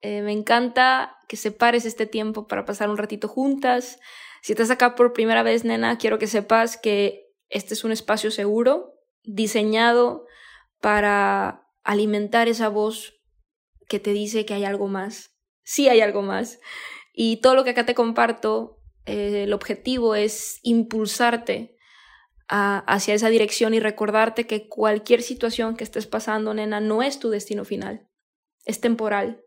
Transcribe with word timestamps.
Eh, 0.00 0.22
me 0.22 0.32
encanta 0.32 1.16
que 1.28 1.36
separes 1.36 1.84
este 1.84 2.06
tiempo 2.06 2.46
para 2.46 2.64
pasar 2.64 2.88
un 2.90 2.96
ratito 2.96 3.28
juntas. 3.28 3.98
Si 4.42 4.52
estás 4.52 4.70
acá 4.70 4.94
por 4.94 5.12
primera 5.12 5.42
vez, 5.42 5.64
nena, 5.64 5.98
quiero 5.98 6.18
que 6.18 6.26
sepas 6.26 6.76
que 6.76 7.32
este 7.48 7.74
es 7.74 7.84
un 7.84 7.92
espacio 7.92 8.30
seguro, 8.30 8.94
diseñado 9.24 10.26
para 10.80 11.68
alimentar 11.82 12.48
esa 12.48 12.68
voz 12.68 13.14
que 13.88 13.98
te 13.98 14.12
dice 14.12 14.44
que 14.44 14.54
hay 14.54 14.64
algo 14.64 14.86
más. 14.86 15.34
Sí 15.64 15.88
hay 15.88 16.00
algo 16.00 16.22
más. 16.22 16.60
Y 17.12 17.38
todo 17.38 17.54
lo 17.54 17.64
que 17.64 17.70
acá 17.70 17.84
te 17.84 17.94
comparto, 17.94 18.78
eh, 19.06 19.44
el 19.44 19.52
objetivo 19.52 20.14
es 20.14 20.60
impulsarte 20.62 21.76
hacia 22.50 23.12
esa 23.12 23.28
dirección 23.28 23.74
y 23.74 23.80
recordarte 23.80 24.46
que 24.46 24.68
cualquier 24.68 25.20
situación 25.20 25.76
que 25.76 25.84
estés 25.84 26.06
pasando, 26.06 26.54
nena, 26.54 26.80
no 26.80 27.02
es 27.02 27.18
tu 27.18 27.28
destino 27.28 27.66
final. 27.66 28.08
Es 28.64 28.80
temporal. 28.80 29.44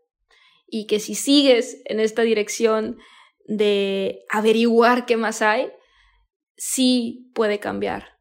Y 0.74 0.86
que 0.86 1.00
si 1.00 1.14
sigues 1.14 1.82
en 1.84 2.00
esta 2.00 2.22
dirección 2.22 2.96
de 3.44 4.24
averiguar 4.30 5.04
qué 5.04 5.18
más 5.18 5.42
hay, 5.42 5.70
sí 6.56 7.30
puede 7.34 7.60
cambiar. 7.60 8.18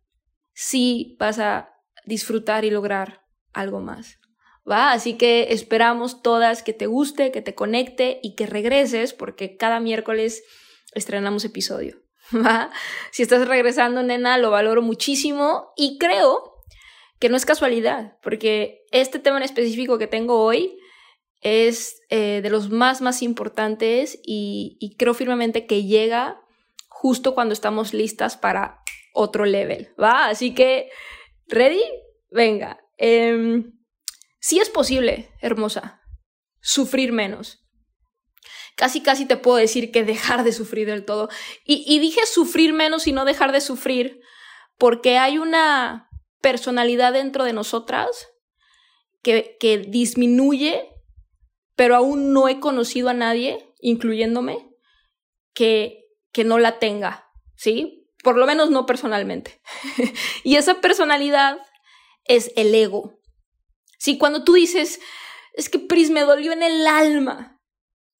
Sí 0.54 1.16
vas 1.18 1.40
a 1.40 1.74
disfrutar 2.06 2.66
y 2.66 2.70
lograr 2.70 3.26
algo 3.54 3.80
más. 3.80 4.20
¿Va? 4.70 4.92
Así 4.92 5.14
que 5.18 5.54
esperamos 5.54 6.22
todas 6.22 6.62
que 6.62 6.74
te 6.74 6.88
guste, 6.88 7.32
que 7.32 7.42
te 7.42 7.56
conecte 7.56 8.20
y 8.22 8.36
que 8.36 8.48
regreses 8.48 9.14
porque 9.14 9.56
cada 9.56 9.80
miércoles 9.80 10.44
estrenamos 10.94 11.46
episodio. 11.46 12.02
¿Va? 12.36 12.70
Si 13.12 13.24
estás 13.24 13.48
regresando, 13.48 14.04
nena, 14.04 14.38
lo 14.38 14.52
valoro 14.52 14.82
muchísimo 14.82 15.72
y 15.78 15.98
creo 15.98 16.52
que 17.18 17.30
no 17.30 17.38
es 17.38 17.46
casualidad, 17.46 18.18
porque 18.22 18.84
este 18.92 19.20
tema 19.20 19.38
en 19.38 19.44
específico 19.44 19.98
que 19.98 20.08
tengo 20.08 20.44
hoy 20.44 20.76
es 21.42 22.02
eh, 22.10 22.42
de 22.42 22.50
los 22.50 22.70
más, 22.70 23.02
más 23.02 23.22
importantes 23.22 24.20
y, 24.24 24.96
creo 24.98 25.14
firmemente 25.14 25.66
que 25.66 25.84
llega 25.84 26.42
justo 26.88 27.34
cuando 27.34 27.54
estamos 27.54 27.94
listas 27.94 28.38
para 28.38 28.82
otro 29.14 29.46
level, 29.46 29.90
¿va? 30.02 30.28
Así 30.28 30.54
que, 30.54 30.90
¿ready? 31.48 31.84
Venga. 32.30 32.80
Eh, 32.98 33.64
sí 34.40 34.60
es 34.60 34.70
posible, 34.70 35.32
hermosa, 35.42 36.02
sufrir 36.62 37.12
menos. 37.12 37.66
Casi, 38.76 39.02
casi 39.02 39.26
te 39.26 39.38
puedo 39.38 39.58
decir 39.58 39.92
que 39.92 40.04
dejar 40.04 40.44
de 40.44 40.54
sufrir 40.54 40.88
del 40.88 41.06
todo. 41.06 41.30
Y, 41.66 41.84
y 41.88 42.00
dije 42.00 42.22
sufrir 42.26 42.74
menos 42.74 43.08
y 43.08 43.12
no 43.12 43.26
dejar 43.26 43.52
de 43.52 43.62
sufrir 43.62 44.22
porque 44.78 45.18
hay 45.18 45.38
una 45.38 46.10
personalidad 46.42 47.14
dentro 47.14 47.44
de 47.44 47.54
nosotras 47.54 48.30
que, 49.22 49.58
que 49.60 49.80
disminuye 49.80 50.92
pero 51.82 51.96
aún 51.96 52.32
no 52.32 52.48
he 52.48 52.60
conocido 52.60 53.10
a 53.10 53.16
nadie, 53.16 53.74
incluyéndome, 53.80 54.70
que, 55.56 56.06
que 56.32 56.44
no 56.44 56.60
la 56.60 56.78
tenga, 56.78 57.28
¿sí? 57.56 58.08
Por 58.24 58.38
lo 58.38 58.46
menos 58.46 58.70
no 58.70 58.86
personalmente. 58.86 59.64
y 60.44 60.58
esa 60.58 60.80
personalidad 60.80 61.58
es 62.26 62.52
el 62.56 62.76
ego. 62.76 63.20
Sí, 63.98 64.20
cuando 64.20 64.44
tú 64.44 64.54
dices, 64.54 65.00
es 65.54 65.70
que 65.70 65.80
Pris 65.80 66.12
me 66.12 66.22
dolió 66.22 66.52
en 66.52 66.62
el 66.62 66.86
alma 66.86 67.60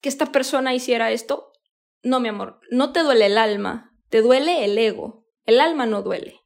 que 0.00 0.08
esta 0.08 0.32
persona 0.32 0.74
hiciera 0.74 1.12
esto, 1.12 1.52
no, 2.02 2.18
mi 2.18 2.30
amor, 2.30 2.58
no 2.72 2.92
te 2.92 3.04
duele 3.04 3.26
el 3.26 3.38
alma, 3.38 3.96
te 4.08 4.22
duele 4.22 4.64
el 4.64 4.76
ego. 4.76 5.24
El 5.44 5.60
alma 5.60 5.86
no 5.86 6.02
duele. 6.02 6.40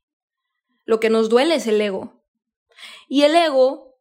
Lo 0.84 1.00
que 1.00 1.08
nos 1.08 1.30
duele 1.30 1.54
es 1.54 1.66
el 1.66 1.80
ego. 1.80 2.22
Y 3.08 3.22
el 3.22 3.34
ego 3.34 3.98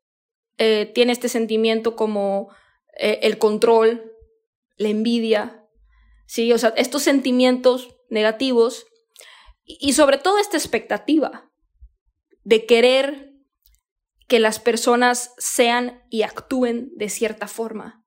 eh, 0.57 0.91
tiene 0.93 1.13
este 1.13 1.29
sentimiento 1.29 1.95
como 1.95 2.53
eh, 2.95 3.19
el 3.23 3.37
control, 3.37 4.13
la 4.77 4.89
envidia, 4.89 5.65
¿sí? 6.25 6.51
O 6.53 6.57
sea, 6.57 6.73
estos 6.77 7.03
sentimientos 7.03 7.95
negativos 8.09 8.85
y, 9.63 9.93
sobre 9.93 10.17
todo 10.17 10.37
esta 10.37 10.57
expectativa 10.57 11.51
de 12.43 12.65
querer 12.65 13.33
que 14.27 14.39
las 14.39 14.59
personas 14.59 15.33
sean 15.37 16.03
y 16.09 16.21
actúen 16.21 16.91
de 16.95 17.09
cierta 17.09 17.47
forma. 17.47 18.03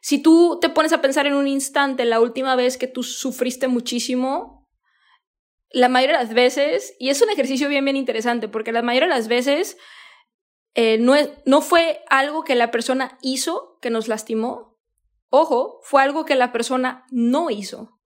Si 0.00 0.20
tú 0.20 0.58
te 0.60 0.68
pones 0.68 0.92
a 0.92 1.00
pensar 1.00 1.26
en 1.26 1.34
un 1.34 1.46
instante 1.46 2.04
la 2.04 2.20
última 2.20 2.56
vez 2.56 2.76
que 2.76 2.86
tú 2.86 3.02
sufriste 3.02 3.68
muchísimo, 3.68 4.68
la 5.70 5.88
mayoría 5.88 6.18
de 6.18 6.24
las 6.24 6.34
veces, 6.34 6.94
y 6.98 7.10
es 7.10 7.22
un 7.22 7.30
ejercicio 7.30 7.68
bien, 7.68 7.84
bien 7.84 7.96
interesante, 7.96 8.48
porque 8.48 8.72
la 8.72 8.82
mayoría 8.82 9.08
de 9.08 9.14
las 9.14 9.28
veces 9.28 9.78
eh, 10.74 10.98
no, 10.98 11.14
no 11.44 11.60
fue 11.60 12.02
algo 12.08 12.44
que 12.44 12.54
la 12.54 12.70
persona 12.70 13.18
hizo 13.22 13.78
que 13.80 13.90
nos 13.90 14.08
lastimó. 14.08 14.78
Ojo, 15.28 15.80
fue 15.82 16.02
algo 16.02 16.24
que 16.24 16.34
la 16.34 16.52
persona 16.52 17.06
no 17.10 17.50
hizo. 17.50 17.98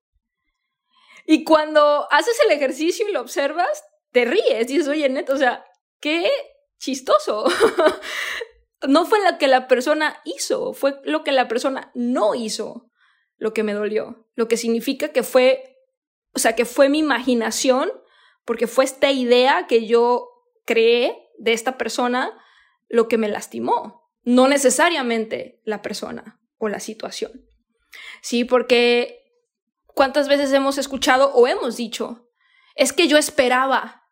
Y 1.26 1.44
cuando 1.44 2.06
haces 2.10 2.38
el 2.44 2.52
ejercicio 2.52 3.08
y 3.08 3.12
lo 3.12 3.20
observas, 3.20 3.84
te 4.12 4.24
ríes. 4.24 4.68
Dices, 4.68 4.88
oye, 4.88 5.08
neto, 5.08 5.34
o 5.34 5.36
sea, 5.36 5.64
qué 6.00 6.30
chistoso. 6.78 7.44
no 8.88 9.06
fue 9.06 9.18
lo 9.24 9.38
que 9.38 9.48
la 9.48 9.66
persona 9.66 10.20
hizo, 10.24 10.72
fue 10.72 11.00
lo 11.04 11.24
que 11.24 11.32
la 11.32 11.48
persona 11.48 11.90
no 11.94 12.34
hizo 12.34 12.90
lo 13.38 13.52
que 13.52 13.62
me 13.62 13.74
dolió. 13.74 14.26
Lo 14.34 14.48
que 14.48 14.56
significa 14.56 15.08
que 15.08 15.22
fue, 15.22 15.78
o 16.32 16.38
sea, 16.38 16.54
que 16.54 16.64
fue 16.64 16.88
mi 16.88 16.98
imaginación, 16.98 17.92
porque 18.44 18.66
fue 18.66 18.84
esta 18.84 19.10
idea 19.10 19.66
que 19.66 19.86
yo 19.86 20.28
creé 20.64 21.18
de 21.38 21.52
esta 21.52 21.76
persona 21.76 22.32
lo 22.88 23.08
que 23.08 23.18
me 23.18 23.28
lastimó, 23.28 24.10
no 24.22 24.48
necesariamente 24.48 25.60
la 25.64 25.82
persona 25.82 26.40
o 26.58 26.68
la 26.68 26.80
situación. 26.80 27.48
Sí, 28.22 28.44
porque 28.44 29.26
¿cuántas 29.86 30.28
veces 30.28 30.52
hemos 30.52 30.78
escuchado 30.78 31.32
o 31.34 31.46
hemos 31.46 31.76
dicho, 31.76 32.30
es 32.74 32.92
que 32.92 33.08
yo 33.08 33.18
esperaba 33.18 34.10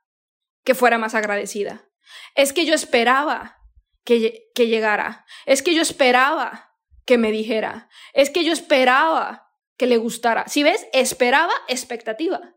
que 0.65 0.75
fuera 0.75 0.99
más 0.99 1.15
agradecida, 1.15 1.89
es 2.35 2.53
que 2.53 2.65
yo 2.65 2.75
esperaba 2.75 3.59
que, 4.05 4.51
que 4.55 4.69
llegara, 4.69 5.27
es 5.47 5.63
que 5.63 5.75
yo 5.75 5.83
esperaba 5.83 6.75
que 7.05 7.19
me 7.19 7.33
dijera, 7.33 7.89
es 8.15 8.31
que 8.31 8.45
yo 8.45 8.53
esperaba 8.53 9.51
que 9.77 9.87
le 9.87 9.97
gustara. 9.97 10.47
Si 10.49 10.63
ves, 10.63 10.87
esperaba 10.93 11.53
expectativa. 11.69 12.55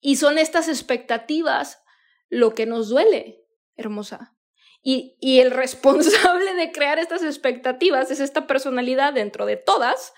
Y 0.00 0.16
son 0.16 0.38
estas 0.38 0.68
expectativas 0.68 1.82
lo 2.28 2.54
que 2.54 2.66
nos 2.66 2.88
duele, 2.88 3.44
hermosa. 3.76 4.37
Y, 4.82 5.16
el 5.40 5.50
responsable 5.52 6.54
de 6.54 6.72
crear 6.72 6.98
estas 6.98 7.22
expectativas 7.22 8.10
es 8.10 8.20
esta 8.20 8.46
personalidad 8.46 9.12
dentro 9.12 9.46
de 9.46 9.56
todas, 9.56 10.12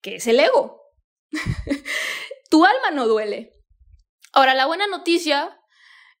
que 0.00 0.16
es 0.16 0.26
el 0.26 0.40
ego. 0.40 0.82
tu 2.50 2.64
alma 2.64 2.90
no 2.92 3.06
duele. 3.06 3.54
Ahora, 4.32 4.54
la 4.54 4.66
buena 4.66 4.86
noticia, 4.86 5.60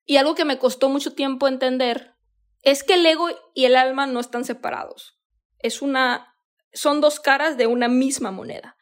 y 0.04 0.16
algo 0.16 0.34
que 0.34 0.44
me 0.44 0.58
costó 0.58 0.88
mucho 0.88 1.14
tiempo 1.14 1.48
entender, 1.48 2.14
es 2.62 2.84
que 2.84 2.94
el 2.94 3.06
ego 3.06 3.28
y 3.54 3.64
el 3.64 3.76
alma 3.76 4.06
no 4.06 4.20
están 4.20 4.44
separados. 4.44 5.18
Es 5.58 5.82
una, 5.82 6.34
son 6.72 7.00
dos 7.00 7.20
caras 7.20 7.56
de 7.56 7.66
una 7.66 7.88
misma 7.88 8.30
moneda. 8.30 8.76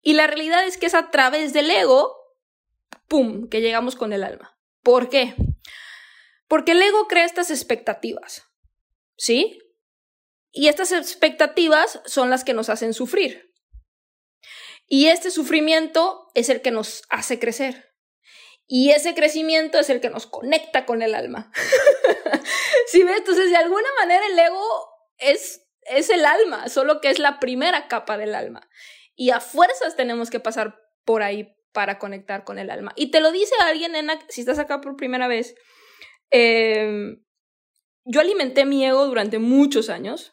Y 0.00 0.14
la 0.14 0.26
realidad 0.26 0.64
es 0.64 0.78
que 0.78 0.86
es 0.86 0.94
a 0.94 1.10
través 1.10 1.52
del 1.52 1.70
ego, 1.70 2.14
¡pum!, 3.08 3.48
que 3.48 3.60
llegamos 3.60 3.96
con 3.96 4.12
el 4.12 4.22
alma. 4.22 4.56
¿Por 4.82 5.08
qué? 5.08 5.34
Porque 6.48 6.72
el 6.72 6.82
ego 6.82 7.08
crea 7.08 7.24
estas 7.24 7.50
expectativas. 7.50 8.45
¿Sí? 9.16 9.58
Y 10.52 10.68
estas 10.68 10.92
expectativas 10.92 12.00
son 12.06 12.30
las 12.30 12.44
que 12.44 12.54
nos 12.54 12.68
hacen 12.68 12.94
sufrir. 12.94 13.52
Y 14.86 15.08
este 15.08 15.30
sufrimiento 15.30 16.30
es 16.34 16.48
el 16.48 16.62
que 16.62 16.70
nos 16.70 17.02
hace 17.10 17.38
crecer. 17.38 17.92
Y 18.68 18.90
ese 18.90 19.14
crecimiento 19.14 19.78
es 19.78 19.90
el 19.90 20.00
que 20.00 20.10
nos 20.10 20.26
conecta 20.26 20.86
con 20.86 21.02
el 21.02 21.14
alma. 21.14 21.52
¿Sí 22.88 23.02
ves? 23.02 23.18
Entonces, 23.18 23.50
de 23.50 23.56
alguna 23.56 23.88
manera 24.00 24.26
el 24.26 24.38
ego 24.38 24.64
es, 25.18 25.66
es 25.82 26.10
el 26.10 26.24
alma, 26.24 26.68
solo 26.68 27.00
que 27.00 27.10
es 27.10 27.18
la 27.18 27.38
primera 27.38 27.86
capa 27.88 28.16
del 28.16 28.34
alma. 28.34 28.68
Y 29.14 29.30
a 29.30 29.40
fuerzas 29.40 29.96
tenemos 29.96 30.30
que 30.30 30.40
pasar 30.40 30.80
por 31.04 31.22
ahí 31.22 31.54
para 31.72 31.98
conectar 31.98 32.44
con 32.44 32.58
el 32.58 32.70
alma. 32.70 32.92
Y 32.96 33.10
te 33.10 33.20
lo 33.20 33.30
dice 33.32 33.54
alguien, 33.60 33.92
nena, 33.92 34.18
si 34.28 34.40
estás 34.40 34.58
acá 34.58 34.80
por 34.80 34.96
primera 34.96 35.28
vez. 35.28 35.54
Em, 36.30 37.24
yo 38.06 38.20
alimenté 38.20 38.64
mi 38.64 38.84
ego 38.84 39.06
durante 39.06 39.38
muchos 39.38 39.90
años, 39.90 40.32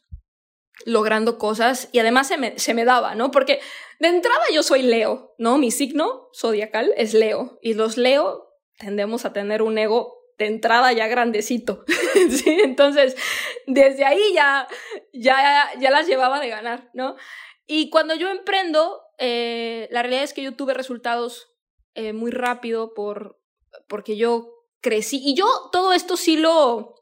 logrando 0.85 1.37
cosas, 1.37 1.89
y 1.91 1.99
además 1.99 2.27
se 2.27 2.37
me, 2.37 2.57
se 2.57 2.73
me 2.73 2.85
daba, 2.85 3.15
¿no? 3.15 3.31
Porque 3.31 3.59
de 3.99 4.07
entrada 4.07 4.43
yo 4.53 4.63
soy 4.63 4.83
Leo, 4.83 5.33
¿no? 5.37 5.57
Mi 5.57 5.71
signo 5.71 6.29
zodiacal 6.33 6.93
es 6.97 7.13
Leo 7.13 7.59
y 7.61 7.73
los 7.73 7.97
Leo 7.97 8.49
tendemos 8.77 9.25
a 9.25 9.33
tener 9.33 9.61
un 9.61 9.77
ego 9.77 10.17
de 10.37 10.47
entrada 10.47 10.91
ya 10.93 11.07
grandecito, 11.07 11.83
¿sí? 12.29 12.57
Entonces, 12.63 13.15
desde 13.67 14.05
ahí 14.05 14.21
ya, 14.33 14.67
ya, 15.13 15.69
ya 15.79 15.91
las 15.91 16.07
llevaba 16.07 16.39
de 16.39 16.49
ganar, 16.49 16.89
¿no? 16.93 17.15
Y 17.65 17.89
cuando 17.89 18.15
yo 18.15 18.29
emprendo, 18.29 19.01
eh, 19.17 19.87
la 19.91 20.01
realidad 20.01 20.23
es 20.23 20.33
que 20.33 20.43
yo 20.43 20.55
tuve 20.55 20.73
resultados 20.73 21.53
eh, 21.95 22.13
muy 22.13 22.31
rápido 22.31 22.93
por, 22.93 23.39
porque 23.87 24.17
yo 24.17 24.53
crecí. 24.81 25.21
Y 25.23 25.35
yo 25.35 25.47
todo 25.71 25.93
esto 25.93 26.17
sí 26.17 26.35
lo, 26.35 26.92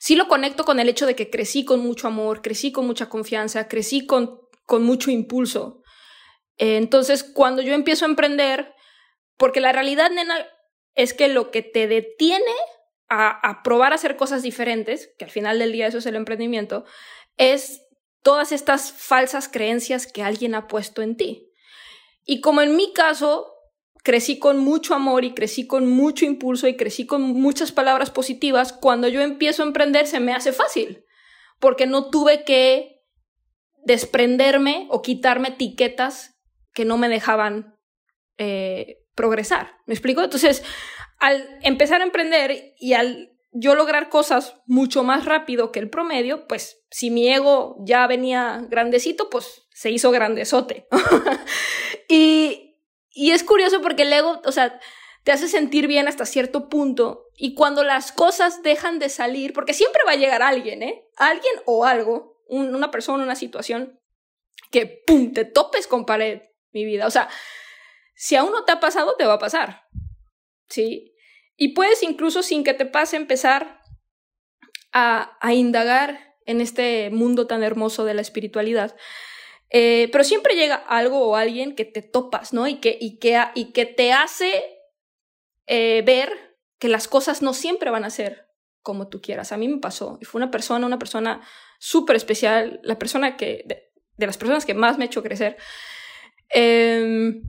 sí 0.00 0.16
lo 0.16 0.26
conecto 0.26 0.64
con 0.64 0.80
el 0.80 0.88
hecho 0.88 1.06
de 1.06 1.14
que 1.14 1.30
crecí 1.30 1.64
con 1.64 1.78
mucho 1.78 2.08
amor, 2.08 2.42
crecí 2.42 2.72
con 2.72 2.88
mucha 2.88 3.08
confianza, 3.08 3.68
crecí 3.68 4.04
con 4.04 4.40
con 4.70 4.84
mucho 4.84 5.10
impulso. 5.10 5.82
Eh, 6.56 6.76
entonces, 6.76 7.24
cuando 7.24 7.60
yo 7.60 7.74
empiezo 7.74 8.04
a 8.04 8.08
emprender, 8.08 8.72
porque 9.36 9.60
la 9.60 9.72
realidad, 9.72 10.12
nena, 10.12 10.46
es 10.94 11.12
que 11.12 11.26
lo 11.26 11.50
que 11.50 11.62
te 11.62 11.88
detiene 11.88 12.54
a, 13.08 13.30
a 13.30 13.64
probar 13.64 13.90
a 13.90 13.96
hacer 13.96 14.14
cosas 14.14 14.44
diferentes, 14.44 15.12
que 15.18 15.24
al 15.24 15.32
final 15.32 15.58
del 15.58 15.72
día 15.72 15.88
eso 15.88 15.98
es 15.98 16.06
el 16.06 16.14
emprendimiento, 16.14 16.84
es 17.36 17.82
todas 18.22 18.52
estas 18.52 18.92
falsas 18.92 19.48
creencias 19.48 20.06
que 20.06 20.22
alguien 20.22 20.54
ha 20.54 20.68
puesto 20.68 21.02
en 21.02 21.16
ti. 21.16 21.50
Y 22.24 22.40
como 22.40 22.60
en 22.60 22.76
mi 22.76 22.92
caso, 22.92 23.49
crecí 24.02 24.38
con 24.38 24.58
mucho 24.58 24.94
amor 24.94 25.24
y 25.24 25.34
crecí 25.34 25.66
con 25.66 25.88
mucho 25.88 26.24
impulso 26.24 26.68
y 26.68 26.76
crecí 26.76 27.06
con 27.06 27.22
muchas 27.22 27.72
palabras 27.72 28.10
positivas, 28.10 28.72
cuando 28.72 29.08
yo 29.08 29.20
empiezo 29.20 29.62
a 29.62 29.66
emprender 29.66 30.06
se 30.06 30.20
me 30.20 30.32
hace 30.32 30.52
fácil, 30.52 31.04
porque 31.58 31.86
no 31.86 32.10
tuve 32.10 32.44
que 32.44 33.02
desprenderme 33.84 34.86
o 34.90 35.02
quitarme 35.02 35.48
etiquetas 35.48 36.38
que 36.72 36.84
no 36.84 36.98
me 36.98 37.08
dejaban 37.08 37.76
eh, 38.38 38.98
progresar. 39.14 39.76
¿Me 39.86 39.94
explico? 39.94 40.22
Entonces, 40.22 40.62
al 41.18 41.58
empezar 41.62 42.00
a 42.00 42.04
emprender 42.04 42.74
y 42.78 42.94
al 42.94 43.30
yo 43.52 43.74
lograr 43.74 44.08
cosas 44.08 44.56
mucho 44.66 45.02
más 45.02 45.24
rápido 45.24 45.72
que 45.72 45.80
el 45.80 45.90
promedio, 45.90 46.46
pues 46.46 46.84
si 46.90 47.10
mi 47.10 47.28
ego 47.28 47.76
ya 47.84 48.06
venía 48.06 48.64
grandecito, 48.68 49.28
pues 49.28 49.66
se 49.72 49.90
hizo 49.90 50.10
grandezote. 50.10 50.86
y, 52.08 52.69
y 53.20 53.32
es 53.32 53.44
curioso 53.44 53.82
porque 53.82 54.04
el 54.04 54.12
ego, 54.14 54.40
o 54.46 54.52
sea, 54.52 54.80
te 55.24 55.32
hace 55.32 55.46
sentir 55.46 55.86
bien 55.86 56.08
hasta 56.08 56.24
cierto 56.24 56.70
punto 56.70 57.26
y 57.36 57.54
cuando 57.54 57.84
las 57.84 58.12
cosas 58.12 58.62
dejan 58.62 58.98
de 58.98 59.10
salir, 59.10 59.52
porque 59.52 59.74
siempre 59.74 60.00
va 60.06 60.12
a 60.12 60.16
llegar 60.16 60.42
alguien, 60.42 60.82
¿eh? 60.82 61.04
Alguien 61.18 61.52
o 61.66 61.84
algo 61.84 62.40
una 62.48 62.90
persona, 62.90 63.22
una 63.22 63.36
situación, 63.36 64.00
que 64.70 65.02
¡pum! 65.06 65.34
te 65.34 65.44
topes 65.44 65.86
con 65.86 66.06
pared, 66.06 66.40
mi 66.72 66.86
vida. 66.86 67.06
O 67.06 67.10
sea, 67.10 67.28
si 68.14 68.36
aún 68.36 68.52
no 68.52 68.64
te 68.64 68.72
ha 68.72 68.80
pasado, 68.80 69.14
te 69.16 69.26
va 69.26 69.34
a 69.34 69.38
pasar. 69.38 69.82
¿Sí? 70.70 71.14
Y 71.56 71.74
puedes 71.74 72.02
incluso 72.02 72.42
sin 72.42 72.64
que 72.64 72.72
te 72.72 72.86
pase 72.86 73.16
empezar 73.16 73.82
a, 74.92 75.36
a 75.42 75.52
indagar 75.52 76.36
en 76.46 76.62
este 76.62 77.10
mundo 77.10 77.46
tan 77.46 77.62
hermoso 77.62 78.06
de 78.06 78.14
la 78.14 78.22
espiritualidad. 78.22 78.96
Eh, 79.70 80.08
pero 80.10 80.24
siempre 80.24 80.56
llega 80.56 80.74
algo 80.74 81.28
o 81.28 81.36
alguien 81.36 81.76
que 81.76 81.84
te 81.84 82.02
topas, 82.02 82.52
¿no? 82.52 82.66
Y 82.66 82.80
que, 82.80 82.98
y 83.00 83.18
que, 83.18 83.40
y 83.54 83.72
que 83.72 83.86
te 83.86 84.12
hace 84.12 84.64
eh, 85.66 86.02
ver 86.04 86.58
que 86.78 86.88
las 86.88 87.06
cosas 87.06 87.42
no 87.42 87.54
siempre 87.54 87.90
van 87.90 88.04
a 88.04 88.10
ser 88.10 88.48
como 88.82 89.08
tú 89.08 89.20
quieras. 89.20 89.52
A 89.52 89.56
mí 89.56 89.68
me 89.68 89.78
pasó. 89.78 90.18
Y 90.20 90.24
fue 90.24 90.40
una 90.40 90.50
persona, 90.50 90.86
una 90.86 90.98
persona 90.98 91.40
súper 91.78 92.16
especial, 92.16 92.80
la 92.82 92.98
persona 92.98 93.36
que, 93.36 93.62
de, 93.66 94.26
las 94.26 94.38
personas 94.38 94.66
que 94.66 94.74
más 94.74 94.98
me 94.98 95.04
ha 95.04 95.06
hecho 95.06 95.22
crecer. 95.22 95.56
Em, 96.48 97.42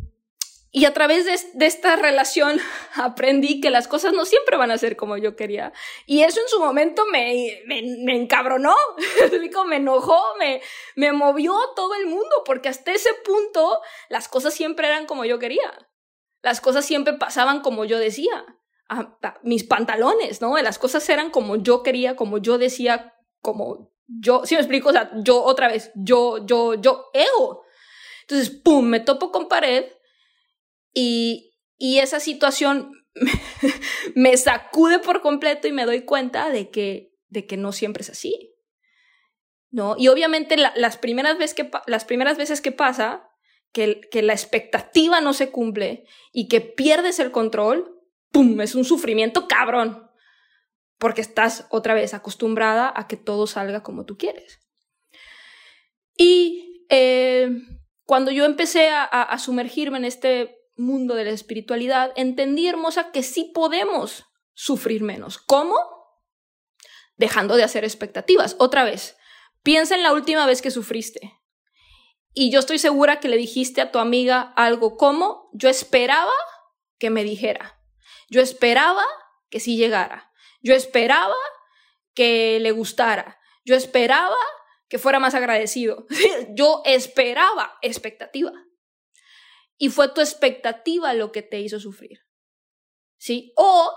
y 0.74 0.86
a 0.86 0.94
través 0.94 1.26
de, 1.54 1.66
esta 1.66 1.98
relación 1.98 2.58
aprendí 2.96 3.60
que 3.60 3.70
las 3.70 3.90
cosas 3.90 4.14
no 4.14 4.24
siempre 4.24 4.56
van 4.56 4.72
a 4.72 4.78
ser 4.78 4.96
como 4.96 5.18
yo 5.18 5.36
quería. 5.36 5.74
Y 6.06 6.22
eso 6.22 6.40
en 6.40 6.48
su 6.48 6.60
momento 6.60 7.04
me, 7.12 7.62
me, 7.68 7.84
me 8.06 8.16
encabronó, 8.16 8.74
me 9.68 9.76
enojó, 9.76 10.20
me, 10.40 10.62
me 10.96 11.12
movió 11.12 11.54
todo 11.76 11.94
el 11.96 12.08
mundo, 12.08 12.44
porque 12.46 12.70
hasta 12.70 12.94
ese 12.94 13.10
punto 13.26 13.82
las 14.08 14.30
cosas 14.30 14.54
siempre 14.54 14.88
eran 14.88 15.06
como 15.06 15.26
yo 15.26 15.40
quería. 15.40 15.90
Las 16.42 16.62
cosas 16.62 16.86
siempre 16.86 17.14
pasaban 17.14 17.60
como 17.60 17.84
yo 17.84 18.00
decía. 18.00 18.46
mis 19.44 19.66
pantalones, 19.66 20.42
¿no? 20.42 20.58
Las 20.58 20.80
cosas 20.80 21.08
eran 21.10 21.32
como 21.32 21.58
yo 21.58 21.84
quería, 21.84 22.16
como 22.16 22.38
yo 22.38 22.58
decía, 22.58 23.14
como 23.42 23.92
yo, 24.08 24.46
si 24.46 24.56
me 24.56 24.62
explico, 24.62 24.90
o 24.90 24.94
sea, 24.94 25.12
yo 25.16 25.44
otra 25.44 25.68
vez, 25.68 25.92
yo, 25.96 26.46
yo, 26.46 26.76
yo, 26.76 27.10
ego. 27.14 27.64
Entonces, 28.22 28.50
¡pum!, 28.50 28.86
me 28.86 29.00
topo 29.02 29.32
con 29.32 29.48
pared 29.48 29.86
y, 30.94 31.54
y 31.78 32.00
esa 32.00 32.20
situación 32.20 32.92
me 34.16 34.36
sacude 34.38 35.00
por 35.00 35.22
completo 35.22 35.68
y 35.68 35.72
me 35.72 35.86
doy 35.86 36.02
cuenta 36.02 36.50
de 36.50 36.70
que, 36.70 37.14
de 37.30 37.46
que 37.46 37.58
no 37.58 37.72
siempre 37.72 38.02
es 38.02 38.10
así. 38.10 38.56
¿No? 39.70 39.96
Y 39.98 40.10
obviamente 40.10 40.58
las, 40.58 40.98
primeras 40.98 41.38
veces 41.38 41.54
que, 41.54 41.72
las 41.88 42.04
primeras 42.04 42.38
veces 42.38 42.60
que 42.60 42.74
pasa, 42.74 43.30
que, 43.72 44.02
que 44.12 44.22
la 44.22 44.34
expectativa 44.34 45.22
no 45.22 45.32
se 45.34 45.50
cumple 45.50 46.06
y 46.34 46.50
que 46.50 46.60
pierdes 46.60 47.20
el 47.20 47.32
control, 47.32 47.98
¡pum!, 48.32 48.60
es 48.60 48.76
un 48.76 48.84
sufrimiento 48.84 49.48
cabrón 49.48 50.12
porque 51.02 51.22
estás 51.22 51.66
otra 51.72 51.96
vez 51.96 52.14
acostumbrada 52.14 52.94
a 52.96 53.08
que 53.08 53.18
todo 53.18 53.48
salga 53.48 53.82
como 53.82 54.06
tú 54.06 54.18
quieres. 54.18 54.60
Y 56.16 56.86
eh, 56.90 57.50
cuando 58.06 58.30
yo 58.30 58.46
empecé 58.46 58.90
a, 58.92 59.36
sumergirme 59.40 59.98
en 59.98 60.06
este 60.06 60.61
mundo 60.82 61.16
de 61.16 61.26
la 61.26 61.32
espiritualidad, 61.32 62.12
entendí, 62.16 62.68
hermosa, 62.68 63.12
que 63.12 63.24
sí 63.24 63.52
podemos 63.54 64.26
sufrir 64.54 65.02
menos. 65.02 65.38
¿Cómo? 65.38 65.78
Dejando 67.16 67.56
de 67.56 67.64
hacer 67.64 67.84
expectativas. 67.84 68.56
Otra 68.60 68.84
vez, 68.84 69.18
piensa 69.64 69.96
en 69.96 70.04
la 70.04 70.14
última 70.14 70.46
vez 70.46 70.62
que 70.62 70.72
sufriste. 70.72 71.34
Y 72.34 72.52
yo 72.52 72.60
estoy 72.60 72.80
segura 72.80 73.20
que 73.20 73.28
le 73.28 73.38
dijiste 73.38 73.82
a 73.82 73.92
tu 73.92 74.00
amiga 74.00 74.54
algo 74.56 74.98
como, 74.98 75.50
yo 75.54 75.70
esperaba 75.70 76.32
que 76.98 77.10
me 77.10 77.24
dijera. 77.24 77.80
Yo 78.30 78.42
esperaba 78.42 79.04
que 79.50 79.60
sí 79.60 79.76
llegara. 79.76 80.32
Yo 80.62 80.74
esperaba 80.74 81.36
que 82.14 82.60
le 82.62 82.72
gustara. 82.72 83.40
Yo 83.66 83.76
esperaba 83.76 84.38
que 84.88 85.00
fuera 85.00 85.20
más 85.20 85.36
agradecido. 85.36 86.06
Yo 86.56 86.82
esperaba 86.86 87.78
expectativa. 87.82 88.52
Y 89.82 89.90
fue 89.90 90.10
tu 90.10 90.22
expectativa 90.22 91.16
lo 91.16 91.32
que 91.32 91.42
te 91.42 91.60
hizo 91.60 91.80
sufrir. 91.80 92.20
¿Sí? 93.18 93.52
O 93.56 93.92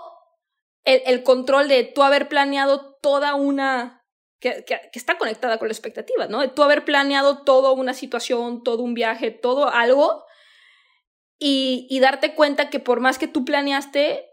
el, 0.83 1.21
control 1.21 1.67
de 1.67 1.83
tú 1.83 2.01
haber 2.01 2.27
planeado 2.27 2.97
toda 3.03 3.35
una... 3.35 4.03
Que, 4.39 4.65
que, 4.65 4.79
está 4.93 5.19
conectada 5.19 5.59
con 5.59 5.67
la 5.67 5.73
expectativa, 5.73 6.25
¿no? 6.25 6.41
De 6.41 6.47
tú 6.47 6.63
haber 6.63 6.85
planeado 6.85 7.43
toda 7.43 7.71
una 7.71 7.93
situación, 7.93 8.63
todo 8.63 8.81
un 8.81 8.95
viaje, 8.95 9.29
todo 9.29 9.69
algo, 9.69 10.25
y, 11.37 11.85
y 11.87 11.99
darte 11.99 12.33
cuenta 12.33 12.71
que 12.71 12.79
por 12.79 12.99
más 12.99 13.19
que 13.19 13.27
tú 13.27 13.45
planeaste, 13.45 14.27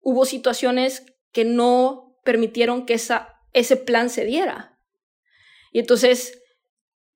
hubo 0.00 0.24
situaciones 0.24 1.04
que 1.32 1.44
no 1.44 2.18
permitieron 2.24 2.86
que 2.86 2.94
esa, 2.94 3.34
ese 3.52 3.76
plan 3.76 4.08
se 4.08 4.24
diera. 4.24 4.80
Y 5.70 5.80
entonces 5.80 6.42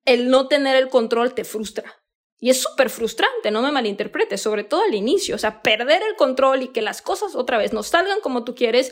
el 0.05 0.29
no 0.29 0.47
tener 0.47 0.75
el 0.75 0.89
control 0.89 1.33
te 1.33 1.43
frustra. 1.43 2.03
Y 2.39 2.49
es 2.51 2.61
súper 2.61 2.89
frustrante, 2.89 3.49
no 3.49 3.61
me 3.61 3.71
malinterpretes, 3.71 4.41
sobre 4.41 4.63
todo 4.63 4.83
al 4.83 4.93
inicio. 4.93 5.35
O 5.35 5.39
sea, 5.39 5.61
perder 5.61 6.03
el 6.03 6.15
control 6.15 6.63
y 6.63 6.67
que 6.67 6.81
las 6.81 7.01
cosas 7.01 7.35
otra 7.35 7.57
vez 7.57 7.73
no 7.73 7.83
salgan 7.83 8.21
como 8.21 8.43
tú 8.43 8.53
quieres, 8.53 8.91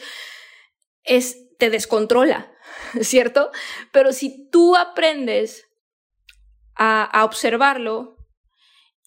es, 1.04 1.56
te 1.58 1.70
descontrola, 1.70 2.52
¿cierto? 3.02 3.52
Pero 3.92 4.14
si 4.14 4.50
tú 4.50 4.76
aprendes 4.76 5.68
a, 6.76 7.04
a 7.04 7.24
observarlo 7.24 8.18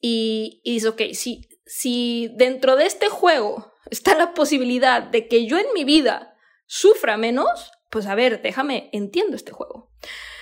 y, 0.00 0.60
y 0.62 0.74
dices, 0.74 0.90
ok, 0.90 1.02
si, 1.14 1.48
si 1.66 2.30
dentro 2.36 2.76
de 2.76 2.86
este 2.86 3.08
juego 3.08 3.72
está 3.90 4.14
la 4.14 4.34
posibilidad 4.34 5.02
de 5.02 5.28
que 5.28 5.46
yo 5.46 5.58
en 5.58 5.66
mi 5.74 5.84
vida 5.84 6.36
sufra 6.66 7.16
menos, 7.16 7.72
pues 7.90 8.06
a 8.06 8.14
ver, 8.14 8.42
déjame, 8.42 8.90
entiendo 8.92 9.36
este 9.36 9.52
juego. 9.52 9.90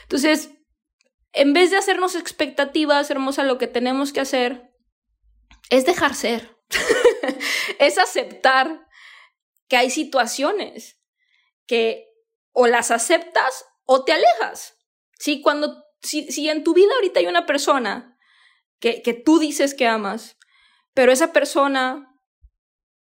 Entonces, 0.03 0.51
en 1.37 1.53
vez 1.53 1.71
de 1.71 1.77
hacernos 1.77 2.15
expectativas, 2.15 3.11
hermosa, 3.11 3.45
lo 3.45 3.59
que 3.59 3.67
tenemos 3.67 4.13
que 4.13 4.21
hacer 4.21 4.73
es 5.69 5.85
dejar 5.85 6.15
ser. 6.15 6.57
es 7.79 7.99
aceptar 7.99 8.89
que 9.69 9.77
hay 9.77 9.91
situaciones 9.91 10.99
que 11.67 12.09
o 12.53 12.67
las 12.67 12.91
aceptas 12.91 13.67
o 13.85 14.03
te 14.05 14.13
alejas. 14.13 14.79
¿Sí? 15.19 15.43
Cuando, 15.43 15.85
si, 16.01 16.33
si 16.33 16.49
en 16.49 16.65
tu 16.65 16.73
vida 16.73 16.93
ahorita 16.95 17.21
hay 17.21 17.27
una 17.27 17.45
persona 17.45 18.19
que, 18.81 19.03
que 19.03 19.13
tú 19.13 19.39
dices 19.39 19.75
que 19.75 19.87
amas, 19.87 20.39
pero 20.95 21.13
esa 21.13 21.35
persona 21.35 22.19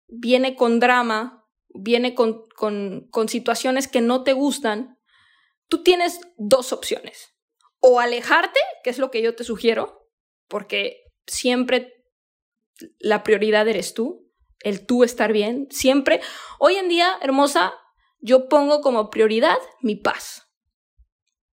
viene 0.07 0.57
con 0.57 0.81
drama, 0.81 1.47
viene 1.69 2.15
con, 2.15 2.49
con, 2.57 3.09
con 3.11 3.29
situaciones 3.29 3.89
que 3.89 4.01
no 4.01 4.25
te 4.25 4.33
gustan, 4.33 4.99
tú 5.69 5.83
tienes 5.83 6.19
dos 6.39 6.73
opciones. 6.73 7.32
O 7.83 8.01
alejarte, 8.01 8.61
que 8.83 8.91
es 8.91 8.99
lo 8.99 9.11
que 9.11 9.21
yo 9.21 9.35
te 9.35 9.45
sugiero, 9.45 10.09
porque 10.49 11.05
siempre 11.27 12.07
la 12.99 13.23
prioridad 13.23 13.69
eres 13.69 13.93
tú, 13.93 14.33
el 14.61 14.87
tú 14.87 15.05
estar 15.05 15.33
bien, 15.33 15.69
siempre. 15.71 16.21
Hoy 16.59 16.77
en 16.77 16.89
día, 16.89 17.19
hermosa, 17.21 17.75
yo 18.21 18.49
pongo 18.49 18.81
como 18.81 19.11
prioridad 19.11 19.59
mi 19.81 19.97
paz. 19.97 20.49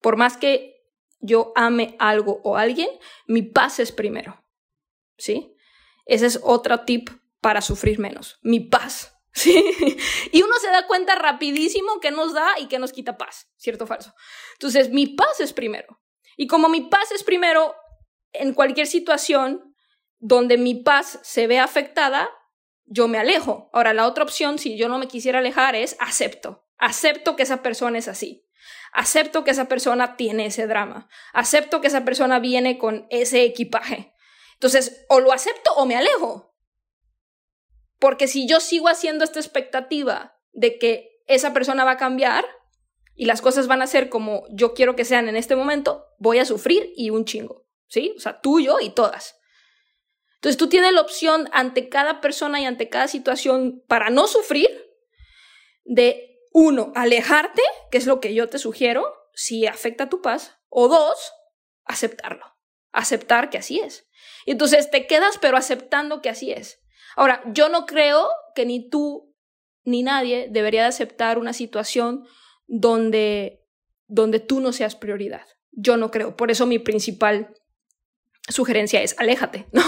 Por 0.01 0.17
más 0.17 0.38
que 0.38 0.75
yo 1.20 1.53
ame 1.55 1.96
algo 2.00 2.41
o 2.44 2.58
alguien, 2.58 2.89
mi 3.27 3.44
paz 3.44 3.79
es 3.79 3.91
primero. 3.91 4.44
¿Sí? 5.17 5.55
Ese 6.05 6.25
es 6.25 6.39
otro 6.44 6.82
tip 6.82 7.10
para 7.41 7.62
sufrir 7.62 8.00
menos. 8.00 8.39
Mi 8.41 8.60
paz. 8.60 9.15
¿Sí? 9.34 9.74
Y 10.32 10.41
uno 10.41 10.53
se 10.62 10.70
da 10.70 10.88
cuenta 10.88 11.15
rapidísimo 11.15 12.00
que 12.00 12.12
nos 12.12 12.34
da 12.34 12.60
y 12.60 12.67
que 12.67 12.79
nos 12.79 12.94
quita 12.94 13.17
paz, 13.17 13.51
¿cierto 13.58 13.84
o 13.84 13.88
falso? 13.88 14.13
Entonces, 14.53 14.91
mi 14.91 15.08
paz 15.08 15.39
es 15.39 15.53
primero. 15.53 16.00
Y 16.38 16.48
como 16.48 16.70
mi 16.70 16.82
paz 16.82 17.12
es 17.12 17.24
primero, 17.24 17.75
en 18.34 18.54
cualquier 18.54 18.88
situación 18.88 19.75
donde 20.20 20.58
mi 20.58 20.75
paz 20.75 21.20
se 21.24 21.48
ve 21.48 21.60
afectada, 21.60 22.30
yo 22.86 23.08
me 23.08 23.18
alejo. 23.18 23.70
Ahora, 23.74 23.94
la 23.94 24.08
otra 24.08 24.24
opción, 24.24 24.60
si 24.60 24.77
yo 24.77 24.89
no 24.89 24.98
me 24.98 25.08
quisiera 25.08 25.39
alejar, 25.39 25.75
es 25.75 25.96
acepto. 26.00 26.65
Acepto 26.77 27.36
que 27.36 27.44
esa 27.44 27.62
persona 27.62 27.98
es 27.98 28.08
así. 28.08 28.46
Acepto 28.92 29.44
que 29.44 29.51
esa 29.51 29.65
persona 29.65 30.15
tiene 30.15 30.48
ese 30.48 30.68
drama. 30.68 31.10
Acepto 31.34 31.82
que 31.82 31.88
esa 31.88 32.06
persona 32.06 32.39
viene 32.39 32.77
con 32.77 33.08
ese 33.10 33.44
equipaje. 33.44 34.13
Entonces, 34.54 35.06
o 35.10 35.20
lo 35.20 35.32
acepto 35.32 35.74
o 35.74 35.86
me 35.86 35.98
alejo. 35.98 36.56
Porque 38.00 38.27
si 38.27 38.48
yo 38.48 38.60
sigo 38.60 38.88
haciendo 38.88 39.24
esta 39.24 39.39
expectativa 39.39 40.38
de 40.54 40.77
que 40.80 41.22
esa 41.27 41.54
persona 41.54 41.84
va 41.84 41.92
a 41.92 41.98
cambiar 41.98 42.46
y 43.15 43.25
las 43.25 43.41
cosas 43.41 43.67
van 43.67 43.81
a 43.81 43.88
ser 43.88 44.10
como 44.10 44.45
yo 44.51 44.74
quiero 44.74 44.95
que 44.95 45.05
sean 45.05 45.29
en 45.29 45.36
este 45.36 45.55
momento, 45.55 46.05
voy 46.19 46.39
a 46.39 46.45
sufrir 46.45 46.91
y 46.95 47.10
un 47.10 47.25
chingo. 47.25 47.65
¿Sí? 47.88 48.13
O 48.17 48.19
sea, 48.19 48.41
tú, 48.41 48.60
yo 48.60 48.79
y 48.79 48.89
todas. 48.89 49.38
Entonces 50.36 50.57
tú 50.57 50.67
tienes 50.67 50.91
la 50.91 51.01
opción 51.01 51.50
ante 51.53 51.88
cada 51.88 52.19
persona 52.19 52.60
y 52.60 52.65
ante 52.65 52.89
cada 52.89 53.07
situación 53.07 53.84
para 53.88 54.10
no 54.10 54.27
sufrir 54.27 54.69
de, 55.86 56.41
uno, 56.51 56.91
alejarte, 56.95 57.62
que 57.91 57.98
es 57.98 58.05
lo 58.05 58.19
que 58.19 58.34
yo 58.34 58.48
te 58.50 58.60
sugiero, 58.60 59.13
si 59.34 59.67
afecta 59.67 60.10
tu 60.10 60.22
paz, 60.22 60.57
o 60.69 60.88
dos, 60.88 61.34
aceptarlo, 61.84 62.45
aceptar 62.91 63.50
que 63.50 63.57
así 63.57 63.79
es. 63.79 64.07
Y 64.45 64.51
entonces 64.51 64.89
te 64.89 65.07
quedas 65.07 65.38
pero 65.39 65.57
aceptando 65.57 66.22
que 66.22 66.29
así 66.29 66.51
es. 66.51 66.81
Ahora, 67.15 67.41
yo 67.48 67.69
no 67.69 67.86
creo 67.86 68.29
que 68.55 68.65
ni 68.65 68.89
tú 68.89 69.36
ni 69.84 70.03
nadie 70.03 70.48
debería 70.50 70.81
de 70.81 70.88
aceptar 70.88 71.38
una 71.38 71.53
situación 71.53 72.27
donde, 72.67 73.65
donde 74.07 74.39
tú 74.39 74.60
no 74.60 74.74
seas 74.74 74.95
prioridad. 74.95 75.45
Yo 75.72 75.98
no 75.98 76.12
creo. 76.12 76.36
Por 76.36 76.51
eso 76.51 76.65
mi 76.65 76.79
principal 76.79 77.53
sugerencia 78.48 79.01
es 79.01 79.15
aléjate, 79.17 79.67
¿no? 79.72 79.84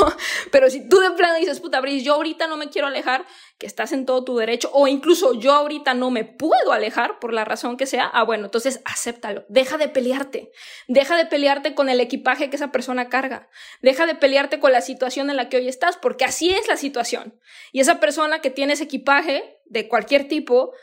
Pero 0.51 0.69
si 0.69 0.87
tú 0.87 0.99
de 0.99 1.11
plano 1.11 1.37
dices, 1.37 1.59
puta, 1.59 1.79
Brice, 1.79 2.03
yo 2.03 2.15
ahorita 2.15 2.47
no 2.47 2.57
me 2.57 2.69
quiero 2.69 2.87
alejar, 2.87 3.25
que 3.57 3.67
estás 3.67 3.91
en 3.91 4.05
todo 4.05 4.23
tu 4.23 4.37
derecho, 4.37 4.69
o 4.73 4.87
incluso 4.87 5.33
yo 5.33 5.53
ahorita 5.53 5.93
no 5.93 6.09
me 6.09 6.23
puedo 6.23 6.71
alejar 6.71 7.19
por 7.19 7.33
la 7.33 7.45
razón 7.45 7.77
que 7.77 7.85
sea, 7.85 8.05
ah, 8.05 8.23
bueno, 8.23 8.45
entonces 8.45 8.81
acéptalo, 8.85 9.45
deja 9.49 9.77
de 9.77 9.89
pelearte, 9.89 10.51
deja 10.87 11.15
de 11.15 11.25
pelearte 11.25 11.75
con 11.75 11.89
el 11.89 11.99
equipaje 11.99 12.49
que 12.49 12.55
esa 12.55 12.71
persona 12.71 13.09
carga, 13.09 13.49
deja 13.81 14.05
de 14.05 14.15
pelearte 14.15 14.59
con 14.59 14.71
la 14.71 14.81
situación 14.81 15.29
en 15.29 15.37
la 15.37 15.49
que 15.49 15.57
hoy 15.57 15.67
estás, 15.67 15.97
porque 15.97 16.25
así 16.25 16.49
es 16.51 16.67
la 16.67 16.77
situación. 16.77 17.39
Y 17.71 17.79
esa 17.79 17.99
persona 17.99 18.39
que 18.39 18.49
tiene 18.49 18.73
ese 18.73 18.85
equipaje 18.85 19.59
de 19.65 19.87
cualquier 19.87 20.27
tipo, 20.27 20.73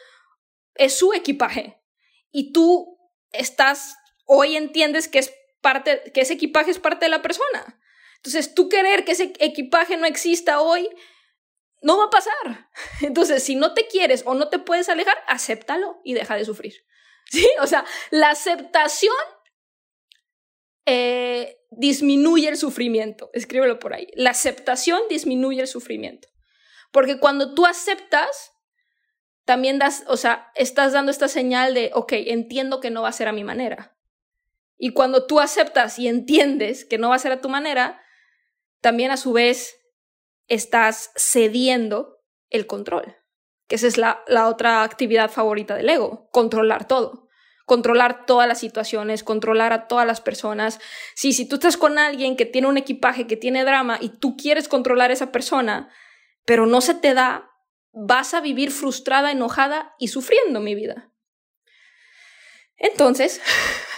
es 0.74 0.96
su 0.96 1.12
equipaje. 1.12 1.80
Y 2.36 2.52
tú 2.52 2.98
estás, 3.30 3.96
hoy 4.26 4.56
entiendes 4.56 5.06
que 5.06 5.20
es 5.20 5.32
parte, 5.60 6.02
que 6.12 6.22
ese 6.22 6.34
equipaje 6.34 6.72
es 6.72 6.80
parte 6.80 7.06
de 7.06 7.10
la 7.10 7.22
persona. 7.22 7.80
Entonces, 8.16 8.56
tú 8.56 8.68
querer 8.68 9.04
que 9.04 9.12
ese 9.12 9.32
equipaje 9.38 9.96
no 9.96 10.04
exista 10.04 10.60
hoy, 10.60 10.88
no 11.80 11.96
va 11.96 12.06
a 12.06 12.10
pasar. 12.10 12.70
Entonces, 13.02 13.44
si 13.44 13.54
no 13.54 13.72
te 13.72 13.86
quieres 13.86 14.24
o 14.26 14.34
no 14.34 14.48
te 14.48 14.58
puedes 14.58 14.88
alejar, 14.88 15.16
acéptalo 15.28 16.00
y 16.02 16.14
deja 16.14 16.34
de 16.34 16.44
sufrir. 16.44 16.74
¿Sí? 17.30 17.48
O 17.60 17.68
sea, 17.68 17.84
la 18.10 18.30
aceptación 18.30 19.14
eh, 20.84 21.56
disminuye 21.70 22.48
el 22.48 22.56
sufrimiento. 22.56 23.30
Escríbelo 23.32 23.78
por 23.78 23.94
ahí. 23.94 24.08
La 24.14 24.30
aceptación 24.30 25.02
disminuye 25.08 25.60
el 25.60 25.68
sufrimiento. 25.68 26.26
Porque 26.90 27.20
cuando 27.20 27.54
tú 27.54 27.64
aceptas, 27.64 28.53
también 29.44 29.78
das, 29.78 30.04
o 30.06 30.16
sea, 30.16 30.50
estás 30.54 30.92
dando 30.92 31.10
esta 31.10 31.28
señal 31.28 31.74
de, 31.74 31.90
ok, 31.94 32.12
entiendo 32.12 32.80
que 32.80 32.90
no 32.90 33.02
va 33.02 33.08
a 33.08 33.12
ser 33.12 33.28
a 33.28 33.32
mi 33.32 33.44
manera. 33.44 33.96
Y 34.78 34.90
cuando 34.90 35.26
tú 35.26 35.40
aceptas 35.40 35.98
y 35.98 36.08
entiendes 36.08 36.84
que 36.84 36.98
no 36.98 37.10
va 37.10 37.16
a 37.16 37.20
ser 37.20 37.32
a 37.32 37.40
tu 37.40 37.48
manera, 37.48 38.02
también 38.80 39.10
a 39.10 39.16
su 39.16 39.32
vez 39.32 39.76
estás 40.48 41.10
cediendo 41.16 42.22
el 42.50 42.66
control, 42.66 43.16
que 43.66 43.76
esa 43.76 43.86
es 43.86 43.98
la, 43.98 44.22
la 44.26 44.48
otra 44.48 44.82
actividad 44.82 45.30
favorita 45.30 45.76
del 45.76 45.88
ego, 45.88 46.28
controlar 46.30 46.86
todo 46.86 47.24
controlar 47.66 48.26
todas 48.26 48.46
las 48.46 48.58
situaciones, 48.58 49.24
controlar 49.24 49.72
a 49.72 49.86
todas 49.86 50.06
las 50.06 50.20
personas. 50.20 50.80
Sí, 51.14 51.32
si 51.32 51.46
tú 51.48 51.56
estás 51.56 51.76
con 51.76 51.98
alguien 51.98 52.36
que 52.36 52.46
tiene 52.46 52.68
un 52.68 52.76
equipaje, 52.76 53.26
que 53.26 53.36
tiene 53.36 53.64
drama 53.64 53.98
y 54.00 54.10
tú 54.10 54.36
quieres 54.36 54.68
controlar 54.68 55.10
a 55.10 55.14
esa 55.14 55.32
persona, 55.32 55.90
pero 56.44 56.66
no 56.66 56.80
se 56.80 56.94
te 56.94 57.14
da, 57.14 57.50
vas 57.94 58.34
a 58.34 58.40
vivir 58.40 58.70
frustrada, 58.70 59.30
enojada 59.30 59.94
y 59.98 60.08
sufriendo 60.08 60.60
mi 60.60 60.74
vida. 60.74 61.10
Entonces, 62.76 63.40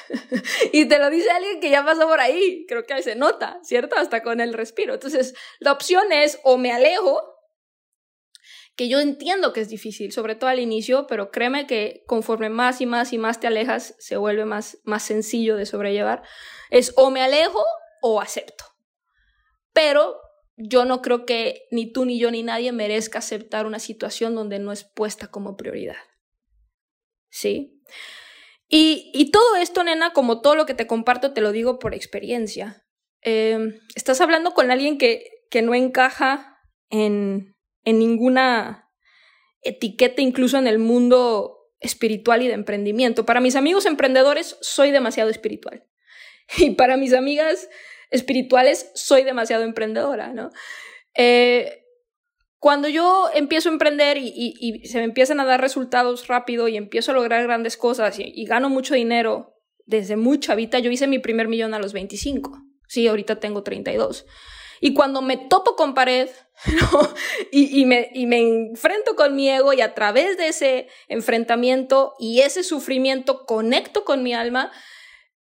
y 0.73 0.87
te 0.87 0.99
lo 0.99 1.11
dice 1.11 1.31
alguien 1.31 1.61
que 1.61 1.71
ya 1.71 1.85
pasó 1.85 2.07
por 2.07 2.21
ahí, 2.21 2.67
creo 2.69 2.85
que 2.85 3.03
se 3.03 3.17
nota, 3.17 3.59
¿cierto? 3.63 3.97
Hasta 3.97 4.23
con 4.23 4.41
el 4.41 4.53
respiro. 4.53 4.95
Entonces, 4.95 5.35
la 5.59 5.73
opción 5.73 6.13
es 6.13 6.39
o 6.45 6.59
me 6.59 6.73
alejo, 6.73 7.37
que 8.77 8.89
yo 8.89 9.01
entiendo 9.01 9.55
que 9.55 9.63
es 9.63 9.71
difícil, 9.71 10.13
sobre 10.13 10.35
todo 10.35 10.51
al 10.51 10.61
inicio, 10.61 11.07
pero 11.07 11.31
créeme 11.31 11.67
que 11.67 12.05
conforme 12.07 12.51
más 12.51 12.83
y 12.83 12.87
más 12.87 13.15
y 13.15 13.19
más 13.19 13.41
te 13.41 13.47
alejas, 13.47 13.95
se 13.99 14.19
vuelve 14.19 14.45
más, 14.45 14.79
más 14.85 15.03
sencillo 15.03 15.57
de 15.57 15.65
sobrellevar. 15.65 16.23
Es 16.69 16.93
o 16.97 17.11
me 17.11 17.23
alejo 17.23 17.65
o 18.03 18.21
acepto. 18.21 18.65
Pero 19.73 20.21
yo 20.57 20.85
no 20.85 21.03
creo 21.03 21.27
que 21.27 21.67
ni 21.71 21.93
tú, 21.93 22.05
ni 22.05 22.19
yo, 22.19 22.31
ni 22.31 22.43
nadie 22.43 22.73
merezca 22.73 23.19
aceptar 23.19 23.67
una 23.67 23.79
situación 23.79 24.35
donde 24.35 24.59
no 24.59 24.73
es 24.73 24.85
puesta 24.85 25.29
como 25.29 25.57
prioridad. 25.57 25.97
¿Sí? 27.29 27.83
Y, 28.69 29.31
todo 29.31 29.57
esto, 29.57 29.85
nena, 29.85 30.13
como 30.13 30.41
todo 30.41 30.57
lo 30.57 30.67
que 30.67 30.75
te 30.75 30.87
comparto, 30.87 31.33
te 31.33 31.41
lo 31.41 31.53
digo 31.53 31.79
por 31.79 31.95
experiencia. 31.95 32.85
Em, 33.21 33.79
estás 33.95 34.21
hablando 34.21 34.55
con 34.55 34.71
alguien 34.71 34.99
que, 34.99 35.45
que 35.51 35.63
no 35.63 35.75
encaja 35.75 36.59
en, 36.91 37.55
en 37.85 37.99
ninguna 37.99 38.91
etiqueta, 39.63 40.23
incluso 40.23 40.59
en 40.59 40.67
el 40.67 40.79
mundo 40.79 41.71
espiritual 41.81 42.43
y 42.43 42.49
de 42.49 42.55
emprendimiento. 42.55 43.27
Para 43.27 43.41
mis 43.41 43.57
amigos 43.57 43.87
emprendedores, 43.87 44.57
soy 44.61 44.91
demasiado 44.91 45.31
espiritual. 45.31 45.85
Y 46.59 46.71
para 46.71 46.97
mis 46.97 47.13
amigas 47.13 47.69
espirituales, 48.17 48.91
soy 48.95 49.23
demasiado 49.23 49.63
emprendedora, 49.63 50.33
¿no? 50.33 50.51
Eh, 51.15 51.83
cuando 52.59 52.89
yo 52.89 53.29
empiezo 53.35 53.69
a 53.69 53.73
emprender 53.73 54.19
y, 54.19 54.83
se 54.87 54.99
me 54.99 55.05
empiezan 55.05 55.41
a 55.41 55.45
dar 55.45 55.61
resultados 55.61 56.27
rápido 56.27 56.69
y 56.69 56.77
empiezo 56.77 57.13
a 57.13 57.15
lograr 57.15 57.43
grandes 57.45 57.77
cosas 57.77 58.19
y, 58.19 58.45
gano 58.45 58.69
mucho 58.69 58.95
dinero 58.95 59.55
desde 59.85 60.17
muy 60.17 60.41
chavita, 60.41 60.79
yo 60.81 60.91
hice 60.91 61.07
mi 61.07 61.21
primer 61.21 61.47
millón 61.49 61.75
a 61.75 61.79
los 61.79 61.93
25. 61.93 62.59
Sí, 62.89 63.07
ahorita 63.07 63.39
tengo 63.39 63.63
32. 63.63 64.27
Y 64.81 64.95
cuando 64.95 65.23
me 65.23 65.37
topo 65.37 65.77
con 65.77 65.95
pared 65.95 66.29
y, 67.53 67.85
me, 67.85 68.11
y 68.13 68.27
me 68.27 68.41
enfrento 68.41 69.15
con 69.15 69.37
mi 69.37 69.49
ego 69.49 69.73
y 69.73 69.81
a 69.81 69.95
través 69.95 70.37
de 70.37 70.49
ese 70.49 70.89
enfrentamiento 71.09 72.15
y 72.19 72.41
ese 72.41 72.65
sufrimiento 72.65 73.47
conecto 73.47 74.05
con 74.05 74.23
mi 74.23 74.35
alma, 74.35 74.73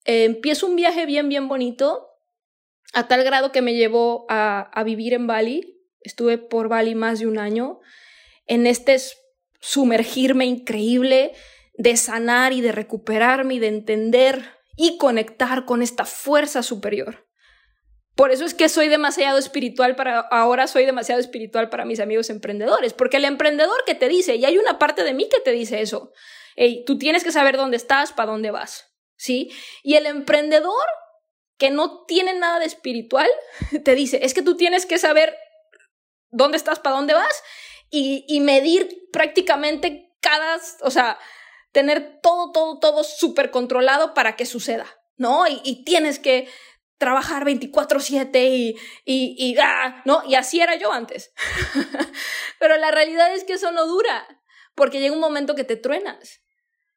eh, 0.05 0.25
empiezo 0.25 0.67
un 0.67 0.77
viaje 0.77 1.07
bien, 1.07 1.29
bien 1.29 1.49
bonito, 1.49 2.10
a 2.93 3.09
tal 3.09 3.25
grado 3.25 3.53
que 3.53 3.63
me 3.63 3.75
llevó 3.75 4.27
a, 4.29 4.83
vivir 4.85 5.15
en 5.15 5.27
Bali, 5.27 5.77
Estuve 6.03 6.39
por 6.39 6.69
Bali 6.69 6.95
más 6.95 7.19
de 7.21 7.27
un 7.27 7.39
año 7.39 7.81
en 8.47 8.67
este 8.67 8.97
sumergirme 9.61 10.47
increíble 10.47 11.33
de 11.75 11.97
sanar 11.99 12.55
y 12.55 12.63
de 12.63 12.73
recuperarme 12.73 13.55
y 13.55 13.59
de 13.59 13.69
entender 13.69 14.51
y 14.77 14.97
conectar 14.97 15.67
con 15.67 15.83
esta 15.83 16.07
fuerza 16.07 16.63
superior. 16.63 17.29
Por 18.15 18.31
eso 18.31 18.45
es 18.45 18.55
que 18.55 18.69
soy 18.69 18.89
demasiado 18.89 19.39
espiritual 19.39 19.95
para, 19.95 20.21
ahora 20.21 20.67
soy 20.67 20.85
demasiado 20.85 21.21
espiritual 21.21 21.69
para 21.69 21.85
mis 21.85 22.01
amigos 22.01 22.31
emprendedores, 22.31 22.93
porque 22.93 23.19
el 23.19 23.25
emprendedor 23.25 23.85
que 23.87 23.95
te 23.95 24.09
dice, 24.09 24.37
y 24.37 24.45
hay 24.45 24.59
una 24.59 24.79
parte 24.79 25.05
de 25.05 25.15
mí 25.15 25.29
que 25.29 25.41
te 25.41 25.53
dice 25.53 25.81
eso, 25.81 26.13
hey, 26.57 26.83
tú 26.87 26.99
tienes 26.99 27.25
que 27.25 27.33
saber 27.33 27.57
dónde 27.57 27.77
estás, 27.77 28.13
para 28.13 28.33
dónde 28.33 28.51
vas, 28.51 28.93
¿sí? 29.17 29.51
Y 29.83 29.95
el 29.95 30.07
emprendedor 30.07 30.87
que 31.61 31.71
no 31.71 32.07
tiene 32.07 32.33
nada 32.33 32.59
de 32.59 32.65
espiritual 32.65 33.29
te 33.85 33.95
dice, 33.95 34.21
es 34.23 34.35
que 34.35 34.43
tú 34.43 34.57
tienes 34.57 34.87
que 34.87 34.99
saber 34.99 35.37
dónde 36.31 36.57
estás, 36.57 36.81
para 36.81 36.97
dónde 36.97 37.15
vas, 37.15 37.43
y, 37.91 38.41
medir 38.41 39.09
prácticamente 39.13 40.15
cada, 40.21 40.61
o 40.83 40.91
sea, 40.91 41.19
tener 41.73 42.21
todo, 42.23 42.53
todo, 42.53 42.79
todo 42.79 43.05
súper 43.05 43.51
controlado 43.51 44.15
para 44.15 44.37
que 44.37 44.47
suceda, 44.47 44.87
¿no? 45.17 45.45
Y, 45.47 45.85
tienes 45.85 46.19
que 46.19 46.49
trabajar 46.99 47.45
24/7 47.45 48.49
y, 48.49 48.77
y, 49.05 49.35
y, 49.37 49.57
ah, 49.59 50.03
¿no? 50.05 50.23
Y 50.27 50.37
así 50.37 50.61
era 50.61 50.77
yo 50.77 50.93
antes. 50.93 51.33
Pero 52.61 52.77
la 52.77 52.91
realidad 52.91 53.35
es 53.35 53.45
que 53.45 53.55
eso 53.55 53.73
no 53.73 53.87
dura, 53.87 54.27
porque 54.77 55.01
llega 55.01 55.15
un 55.15 55.21
momento 55.21 55.55
que 55.57 55.65
te 55.65 55.77
truenas. 55.77 56.41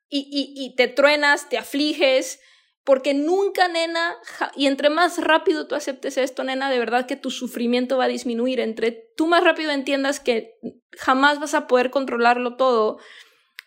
Y, 0.09 0.53
y 0.55 0.75
te 0.75 0.87
truenas, 0.87 1.49
te 1.49 1.57
afliges, 1.57 2.39
porque 2.85 3.13
nunca, 3.13 3.67
nena, 3.67 4.17
y 4.55 4.67
entre 4.67 4.89
más 4.89 5.17
rápido 5.17 5.67
tú 5.67 5.75
aceptes 5.75 6.17
esto, 6.17 6.43
nena, 6.43 6.69
de 6.69 6.79
verdad 6.79 7.05
que 7.05 7.15
tu 7.15 7.31
sufrimiento 7.31 7.97
va 7.97 8.05
a 8.05 8.09
disminuir. 8.09 8.59
Entre 8.59 8.91
tú 9.15 9.27
más 9.27 9.43
rápido 9.43 9.71
entiendas 9.71 10.19
que 10.19 10.55
jamás 10.97 11.39
vas 11.39 11.53
a 11.53 11.67
poder 11.67 11.91
controlarlo 11.91 12.57
todo, 12.57 12.99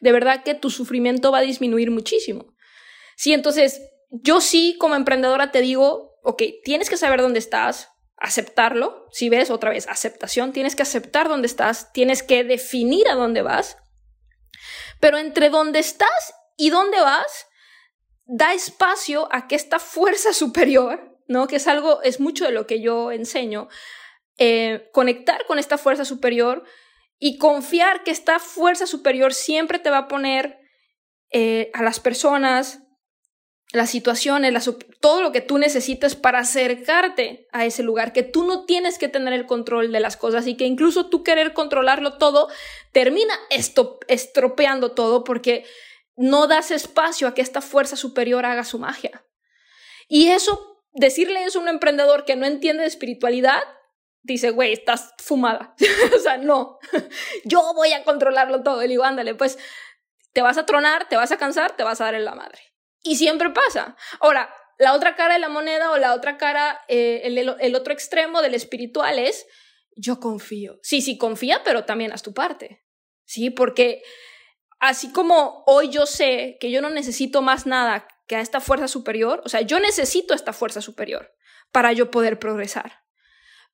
de 0.00 0.12
verdad 0.12 0.42
que 0.42 0.54
tu 0.54 0.70
sufrimiento 0.70 1.32
va 1.32 1.38
a 1.38 1.42
disminuir 1.42 1.90
muchísimo. 1.90 2.54
Sí, 3.16 3.32
entonces, 3.32 3.80
yo 4.11 4.40
sí 4.40 4.76
como 4.78 4.94
emprendedora 4.94 5.50
te 5.50 5.62
digo, 5.62 6.18
ok, 6.23 6.42
tienes 6.62 6.90
que 6.90 6.99
saber 6.99 7.23
dónde 7.23 7.38
estás, 7.38 7.88
aceptarlo, 8.18 9.06
si 9.11 9.28
ves 9.28 9.50
otra 9.50 9.70
vez, 9.70 9.88
aceptación, 9.88 10.52
tienes 10.52 10.76
que 10.76 10.82
aceptar 10.82 11.28
dónde 11.28 11.46
estás, 11.46 11.92
tienes 11.92 12.23
que 12.23 12.44
definir 12.44 13.08
a 13.08 13.14
dónde 13.14 13.42
vas, 13.42 13.78
pero 15.00 15.18
entre 15.18 15.49
dónde 15.50 15.78
estás 15.78 16.35
y 16.56 16.70
dónde 16.70 17.00
vas, 17.00 17.46
da 18.26 18.54
espacio 18.54 19.28
a 19.33 19.47
que 19.49 19.54
esta 19.54 19.78
fuerza 19.78 20.33
superior, 20.33 21.16
¿no? 21.28 21.47
Que 21.47 21.56
es 21.56 21.66
algo, 21.66 22.02
es 22.02 22.21
mucho 22.21 22.45
de 22.45 22.52
lo 22.52 22.66
que 22.66 22.80
yo 22.80 23.12
enseño, 23.12 23.68
eh, 24.38 24.90
conectar 24.92 25.47
con 25.47 25.59
esta 25.59 25.78
fuerza 25.78 26.04
superior 26.04 26.64
y 27.18 27.38
confiar 27.38 28.02
que 28.02 28.11
esta 28.11 28.38
fuerza 28.38 28.87
superior 28.87 29.33
siempre 29.33 29.78
te 29.78 29.90
va 29.90 29.99
a 29.99 30.09
poner 30.09 30.59
eh, 31.30 31.71
a 31.73 31.83
las 31.83 32.00
personas, 32.00 32.83
las 33.73 33.90
situaciones, 33.90 34.71
todo 35.00 35.23
lo 35.23 35.33
que 35.33 35.40
tú 35.40 35.59
necesitas 35.59 36.14
para 36.14 36.40
acercarte 36.40 37.47
a 37.52 37.64
ese 37.64 37.83
lugar, 37.83 38.12
que 38.12 38.23
tú 38.23 38.45
no 38.45 38.64
tienes 38.64 38.99
que 38.99 39.09
tener 39.09 39.33
el 39.33 39.47
control 39.47 39.92
de 39.92 40.00
las 40.00 40.16
cosas 40.16 40.47
y 40.47 40.56
que 40.56 40.66
incluso 40.66 41.09
tú 41.09 41.23
querer 41.23 41.52
controlarlo 41.52 42.18
todo 42.18 42.49
termina 42.92 43.35
estropeando 44.09 44.92
todo 44.92 45.25
porque 45.25 45.64
no 46.16 46.46
das 46.46 46.70
espacio 46.70 47.28
a 47.28 47.35
que 47.35 47.42
esta 47.42 47.61
fuerza 47.61 47.96
superior 47.96 48.46
haga 48.46 48.64
su 48.64 48.78
magia. 48.78 49.25
Y 50.08 50.28
eso, 50.28 50.85
decirle 50.92 51.44
eso 51.44 51.58
a 51.58 51.62
un 51.62 51.68
emprendedor 51.68 52.25
que 52.25 52.37
no 52.37 52.46
entiende 52.46 52.82
de 52.82 52.88
espiritualidad, 52.88 53.62
dice, 54.23 54.50
güey, 54.50 54.73
estás 54.73 55.12
fumada. 55.18 55.75
o 56.16 56.18
sea, 56.18 56.38
no, 56.38 56.78
yo 57.44 57.73
voy 57.75 57.92
a 57.92 58.02
controlarlo 58.02 58.62
todo. 58.62 58.82
Y 58.82 58.88
digo, 58.88 59.04
ándale, 59.04 59.35
pues 59.35 59.58
te 60.32 60.42
vas 60.42 60.58
a 60.58 60.66
tronar, 60.66 61.08
te 61.08 61.16
vas 61.16 61.32
a 61.32 61.38
cansar, 61.38 61.76
te 61.76 61.85
vas 61.85 62.00
a 62.00 62.04
dar 62.04 62.14
en 62.14 62.25
la 62.25 62.35
madre. 62.35 62.61
Y 63.02 63.16
siempre 63.16 63.50
pasa. 63.50 63.96
Ahora, 64.20 64.52
la 64.78 64.94
otra 64.94 65.16
cara 65.16 65.35
de 65.35 65.40
la 65.40 65.49
moneda 65.49 65.90
o 65.92 65.96
la 65.96 66.14
otra 66.14 66.37
cara, 66.37 66.80
eh, 66.88 67.23
el, 67.25 67.38
el, 67.38 67.75
otro 67.75 67.92
extremo 67.92 68.42
del 68.42 68.54
espiritual 68.54 69.18
es, 69.18 69.46
yo 69.96 70.20
confío. 70.20 70.78
Sí, 70.82 71.00
sí, 71.00 71.16
confía, 71.16 71.62
pero 71.64 71.85
también 71.85 72.12
haz 72.12 72.23
tu 72.23 72.35
parte. 72.35 72.85
Sí, 73.25 73.50
porque 73.50 74.02
así 74.78 75.12
como 75.12 75.62
hoy 75.66 75.88
yo 75.88 76.06
sé 76.06 76.56
que 76.61 76.71
yo 76.71 76.80
no 76.83 76.90
necesito 76.90 77.42
más 77.42 77.67
nada 77.67 78.08
que 78.26 78.36
a 78.36 78.41
esta 78.41 78.60
fuerza 78.60 78.89
superior, 78.89 79.43
o 79.45 79.49
sea, 79.49 79.60
yo 79.60 79.80
necesito 79.80 80.34
esta 80.34 80.52
fuerza 80.52 80.80
superior 80.80 81.32
para 81.73 81.93
yo 81.93 82.10
poder 82.10 82.39
progresar. 82.39 83.04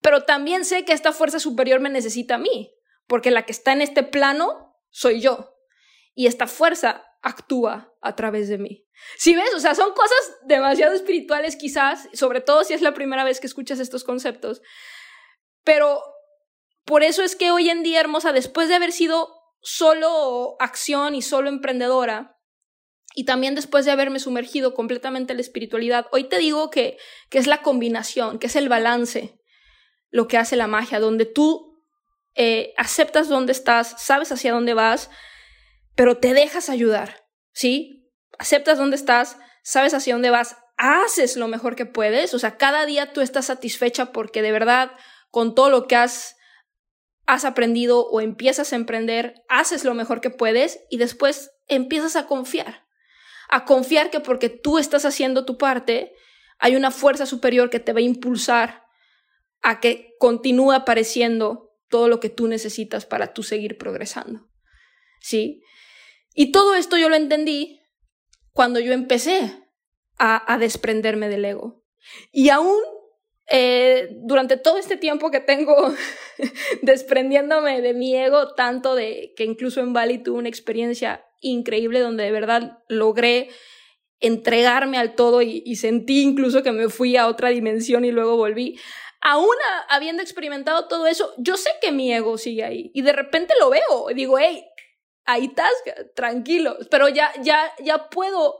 Pero 0.00 0.24
también 0.24 0.64
sé 0.64 0.84
que 0.84 0.92
esta 0.92 1.12
fuerza 1.12 1.38
superior 1.38 1.80
me 1.80 1.88
necesita 1.88 2.34
a 2.34 2.38
mí, 2.38 2.74
porque 3.06 3.30
la 3.30 3.46
que 3.46 3.52
está 3.52 3.72
en 3.72 3.82
este 3.82 4.02
plano 4.02 4.76
soy 4.90 5.20
yo. 5.20 5.56
Y 6.14 6.26
esta 6.26 6.46
fuerza 6.46 7.04
actúa 7.22 7.94
a 8.02 8.16
través 8.16 8.48
de 8.48 8.58
mí. 8.58 8.84
Si 9.16 9.34
ves, 9.34 9.54
o 9.54 9.60
sea, 9.60 9.74
son 9.74 9.92
cosas 9.94 10.36
demasiado 10.44 10.92
espirituales 10.92 11.56
quizás, 11.56 12.08
sobre 12.12 12.40
todo 12.40 12.64
si 12.64 12.74
es 12.74 12.82
la 12.82 12.94
primera 12.94 13.24
vez 13.24 13.40
que 13.40 13.46
escuchas 13.46 13.78
estos 13.78 14.04
conceptos. 14.04 14.60
Pero 15.64 16.02
por 16.84 17.02
eso 17.02 17.22
es 17.22 17.36
que 17.36 17.50
hoy 17.50 17.70
en 17.70 17.82
día, 17.82 18.00
hermosa, 18.00 18.32
después 18.32 18.68
de 18.68 18.74
haber 18.74 18.92
sido 18.92 19.41
solo 19.62 20.56
acción 20.60 21.14
y 21.14 21.22
solo 21.22 21.48
emprendedora, 21.48 22.38
y 23.14 23.24
también 23.24 23.54
después 23.54 23.84
de 23.84 23.90
haberme 23.90 24.20
sumergido 24.20 24.74
completamente 24.74 25.32
en 25.32 25.36
la 25.36 25.42
espiritualidad, 25.42 26.06
hoy 26.12 26.24
te 26.24 26.38
digo 26.38 26.70
que, 26.70 26.98
que 27.28 27.38
es 27.38 27.46
la 27.46 27.62
combinación, 27.62 28.38
que 28.38 28.46
es 28.46 28.56
el 28.56 28.68
balance 28.68 29.38
lo 30.12 30.28
que 30.28 30.38
hace 30.38 30.56
la 30.56 30.66
magia, 30.66 31.00
donde 31.00 31.24
tú 31.24 31.82
eh, 32.34 32.74
aceptas 32.76 33.28
dónde 33.28 33.52
estás, 33.52 33.94
sabes 33.98 34.30
hacia 34.30 34.52
dónde 34.52 34.74
vas, 34.74 35.10
pero 35.94 36.18
te 36.18 36.34
dejas 36.34 36.68
ayudar, 36.68 37.26
¿sí? 37.52 38.10
Aceptas 38.38 38.78
dónde 38.78 38.96
estás, 38.96 39.38
sabes 39.62 39.94
hacia 39.94 40.14
dónde 40.14 40.30
vas, 40.30 40.56
haces 40.76 41.36
lo 41.36 41.48
mejor 41.48 41.76
que 41.76 41.86
puedes, 41.86 42.34
o 42.34 42.38
sea, 42.38 42.56
cada 42.56 42.86
día 42.86 43.12
tú 43.12 43.20
estás 43.20 43.46
satisfecha 43.46 44.12
porque 44.12 44.42
de 44.42 44.52
verdad, 44.52 44.92
con 45.30 45.54
todo 45.54 45.70
lo 45.70 45.86
que 45.86 45.96
has, 45.96 46.36
has 47.26 47.44
aprendido 47.44 48.06
o 48.06 48.20
empiezas 48.20 48.72
a 48.72 48.76
emprender, 48.76 49.42
haces 49.48 49.84
lo 49.84 49.94
mejor 49.94 50.20
que 50.20 50.30
puedes 50.30 50.80
y 50.90 50.98
después 50.98 51.52
empiezas 51.68 52.16
a 52.16 52.26
confiar, 52.26 52.86
a 53.48 53.64
confiar 53.64 54.10
que 54.10 54.20
porque 54.20 54.48
tú 54.48 54.78
estás 54.78 55.04
haciendo 55.04 55.44
tu 55.44 55.58
parte, 55.58 56.14
hay 56.58 56.76
una 56.76 56.90
fuerza 56.90 57.26
superior 57.26 57.70
que 57.70 57.80
te 57.80 57.92
va 57.92 58.00
a 58.00 58.02
impulsar 58.02 58.84
a 59.62 59.80
que 59.80 60.14
continúe 60.18 60.72
apareciendo 60.72 61.72
todo 61.88 62.08
lo 62.08 62.20
que 62.20 62.30
tú 62.30 62.48
necesitas 62.48 63.06
para 63.06 63.32
tú 63.32 63.42
seguir 63.42 63.78
progresando. 63.78 64.48
¿Sí? 65.20 65.62
Y 66.34 66.50
todo 66.50 66.74
esto 66.74 66.96
yo 66.96 67.08
lo 67.08 67.16
entendí 67.16 67.80
cuando 68.52 68.80
yo 68.80 68.92
empecé 68.92 69.62
a, 70.18 70.56
desprenderme 70.58 71.28
del 71.28 71.44
ego. 71.44 71.84
Y 72.30 72.50
aún 72.50 72.76
eh, 73.54 74.08
durante 74.22 74.56
todo 74.56 74.78
este 74.78 74.96
tiempo 74.96 75.30
que 75.30 75.40
tengo 75.40 75.94
desprendiéndome 76.82 77.82
de 77.82 77.92
mi 77.92 78.16
ego, 78.16 78.54
tanto 78.54 78.94
de 78.94 79.34
que 79.36 79.44
incluso 79.44 79.80
en 79.80 79.92
Bali 79.92 80.18
tuve 80.18 80.38
una 80.38 80.48
experiencia 80.48 81.24
increíble 81.40 82.00
donde 82.00 82.24
de 82.24 82.32
verdad 82.32 82.78
logré 82.88 83.50
entregarme 84.20 84.96
al 84.96 85.14
todo 85.14 85.42
y, 85.42 85.62
y, 85.66 85.76
sentí 85.76 86.22
incluso 86.22 86.62
que 86.62 86.72
me 86.72 86.88
fui 86.88 87.16
a 87.16 87.26
otra 87.26 87.50
dimensión 87.50 88.04
y 88.04 88.12
luego 88.12 88.36
volví 88.36 88.78
aún 89.20 89.54
habiendo 89.88 90.22
experimentado 90.22 90.88
todo 90.88 91.06
eso, 91.06 91.32
yo 91.38 91.56
sé 91.56 91.70
que 91.80 91.92
mi 91.92 92.12
ego 92.12 92.36
sigue 92.38 92.64
ahí 92.64 92.90
y 92.92 93.02
de 93.02 93.12
repente 93.12 93.54
lo 93.60 93.70
veo 93.70 94.10
y 94.10 94.14
digo, 94.14 94.38
hey, 94.38 94.64
ahí 95.24 95.46
estás, 95.46 95.72
tranquilo, 96.14 96.76
pero 96.90 97.08
ya, 97.08 97.32
ya, 97.42 97.72
ya 97.82 98.08
puedo 98.08 98.58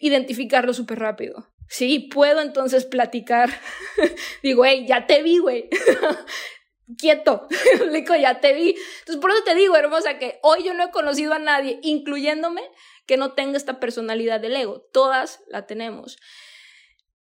identificarlo 0.00 0.72
súper 0.72 1.00
rápido. 1.00 1.53
Sí, 1.68 1.98
puedo 1.98 2.40
entonces 2.40 2.84
platicar. 2.84 3.50
digo, 4.42 4.64
hey, 4.64 4.84
ya 4.88 5.06
te 5.06 5.22
vi, 5.22 5.38
güey. 5.38 5.68
Quieto, 6.98 7.48
ya 8.20 8.40
te 8.40 8.52
vi. 8.52 8.76
Entonces, 8.98 9.16
por 9.20 9.30
eso 9.30 9.42
te 9.44 9.54
digo, 9.54 9.74
hermosa, 9.76 10.18
que 10.18 10.38
hoy 10.42 10.64
yo 10.64 10.74
no 10.74 10.84
he 10.84 10.90
conocido 10.90 11.32
a 11.32 11.38
nadie, 11.38 11.80
incluyéndome, 11.82 12.62
que 13.06 13.16
no 13.16 13.32
tenga 13.32 13.56
esta 13.56 13.80
personalidad 13.80 14.40
del 14.40 14.56
ego. 14.56 14.82
Todas 14.92 15.42
la 15.48 15.66
tenemos. 15.66 16.18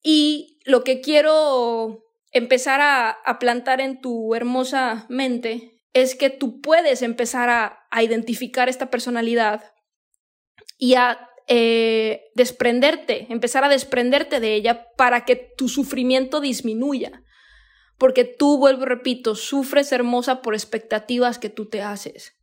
Y 0.01 0.59
lo 0.65 0.83
que 0.83 0.99
quiero 0.99 2.05
empezar 2.31 2.81
a, 2.81 3.39
plantar 3.39 3.79
en 3.79 4.01
tu 4.01 4.35
hermosa 4.35 5.05
mente 5.07 5.81
es 5.93 6.15
que 6.15 6.29
tú 6.29 6.59
puedes 6.59 7.01
empezar 7.01 7.49
a, 7.49 7.79
identificar 8.01 8.67
esta 8.67 8.89
personalidad 8.89 9.73
y 10.77 10.95
a 10.95 11.29
eh, 11.47 12.31
desprenderte, 12.35 13.27
empezar 13.29 13.63
a 13.63 13.69
desprenderte 13.69 14.39
de 14.39 14.55
ella 14.55 14.87
para 14.97 15.25
que 15.25 15.35
tu 15.35 15.69
sufrimiento 15.69 16.39
disminuya. 16.39 17.23
Porque 17.97 18.23
tú, 18.23 18.57
vuelvo, 18.57 18.85
repito, 18.85 19.35
sufres 19.35 19.91
hermosa 19.91 20.41
por 20.41 20.53
expectativas 20.53 21.39
que 21.39 21.49
tú 21.49 21.69
te 21.69 21.81
haces 21.81 22.33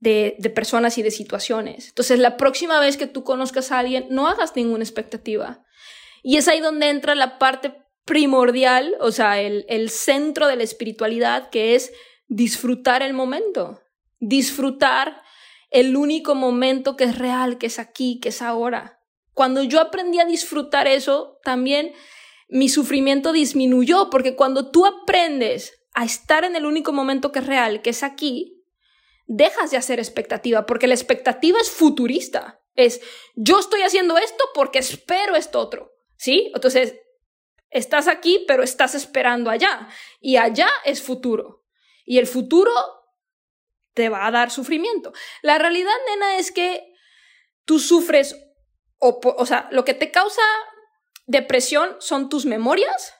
de, 0.00 0.36
de 0.38 0.50
personas 0.50 0.98
y 0.98 1.02
de 1.02 1.10
situaciones. 1.10 1.88
Entonces, 1.88 2.18
la 2.18 2.36
próxima 2.36 2.80
vez 2.80 2.96
que 2.96 3.06
tú 3.06 3.24
conozcas 3.24 3.72
a 3.72 3.78
alguien, 3.78 4.06
no 4.10 4.26
hagas 4.26 4.56
ninguna 4.56 4.84
expectativa. 4.84 5.64
Y 6.22 6.36
es 6.36 6.48
ahí 6.48 6.60
donde 6.60 6.88
entra 6.88 7.14
la 7.14 7.38
parte 7.38 7.74
primordial, 8.04 8.96
o 9.00 9.12
sea, 9.12 9.40
el, 9.40 9.64
el 9.68 9.90
centro 9.90 10.46
de 10.46 10.56
la 10.56 10.62
espiritualidad, 10.62 11.50
que 11.50 11.74
es 11.74 11.92
disfrutar 12.28 13.02
el 13.02 13.12
momento, 13.12 13.80
disfrutar 14.18 15.22
el 15.70 15.96
único 15.96 16.34
momento 16.34 16.96
que 16.96 17.04
es 17.04 17.18
real, 17.18 17.58
que 17.58 17.66
es 17.66 17.78
aquí, 17.78 18.18
que 18.20 18.30
es 18.30 18.42
ahora. 18.42 19.00
Cuando 19.32 19.62
yo 19.62 19.80
aprendí 19.80 20.18
a 20.18 20.24
disfrutar 20.24 20.86
eso, 20.86 21.38
también 21.44 21.92
mi 22.48 22.68
sufrimiento 22.68 23.32
disminuyó, 23.32 24.10
porque 24.10 24.34
cuando 24.34 24.70
tú 24.70 24.84
aprendes 24.84 25.80
a 25.94 26.04
estar 26.04 26.44
en 26.44 26.56
el 26.56 26.66
único 26.66 26.92
momento 26.92 27.32
que 27.32 27.38
es 27.38 27.46
real, 27.46 27.82
que 27.82 27.90
es 27.90 28.02
aquí, 28.02 28.64
dejas 29.26 29.70
de 29.70 29.76
hacer 29.76 30.00
expectativa, 30.00 30.66
porque 30.66 30.88
la 30.88 30.94
expectativa 30.94 31.60
es 31.60 31.70
futurista. 31.70 32.60
Es, 32.74 33.00
yo 33.34 33.60
estoy 33.60 33.82
haciendo 33.82 34.18
esto 34.18 34.44
porque 34.54 34.80
espero 34.80 35.36
esto 35.36 35.60
otro, 35.60 35.92
¿sí? 36.16 36.50
Entonces, 36.54 36.96
estás 37.70 38.08
aquí, 38.08 38.44
pero 38.48 38.64
estás 38.64 38.96
esperando 38.96 39.50
allá, 39.50 39.88
y 40.20 40.36
allá 40.36 40.68
es 40.84 41.00
futuro. 41.00 41.64
Y 42.04 42.18
el 42.18 42.26
futuro 42.26 42.72
te 43.94 44.08
va 44.08 44.26
a 44.26 44.30
dar 44.30 44.50
sufrimiento. 44.50 45.12
La 45.42 45.58
realidad, 45.58 45.92
nena, 46.08 46.38
es 46.38 46.52
que 46.52 46.92
tú 47.64 47.78
sufres, 47.78 48.36
o, 48.98 49.20
o 49.24 49.46
sea, 49.46 49.68
lo 49.70 49.84
que 49.84 49.94
te 49.94 50.10
causa 50.10 50.42
depresión 51.26 51.96
son 52.00 52.28
tus 52.28 52.46
memorias 52.46 53.14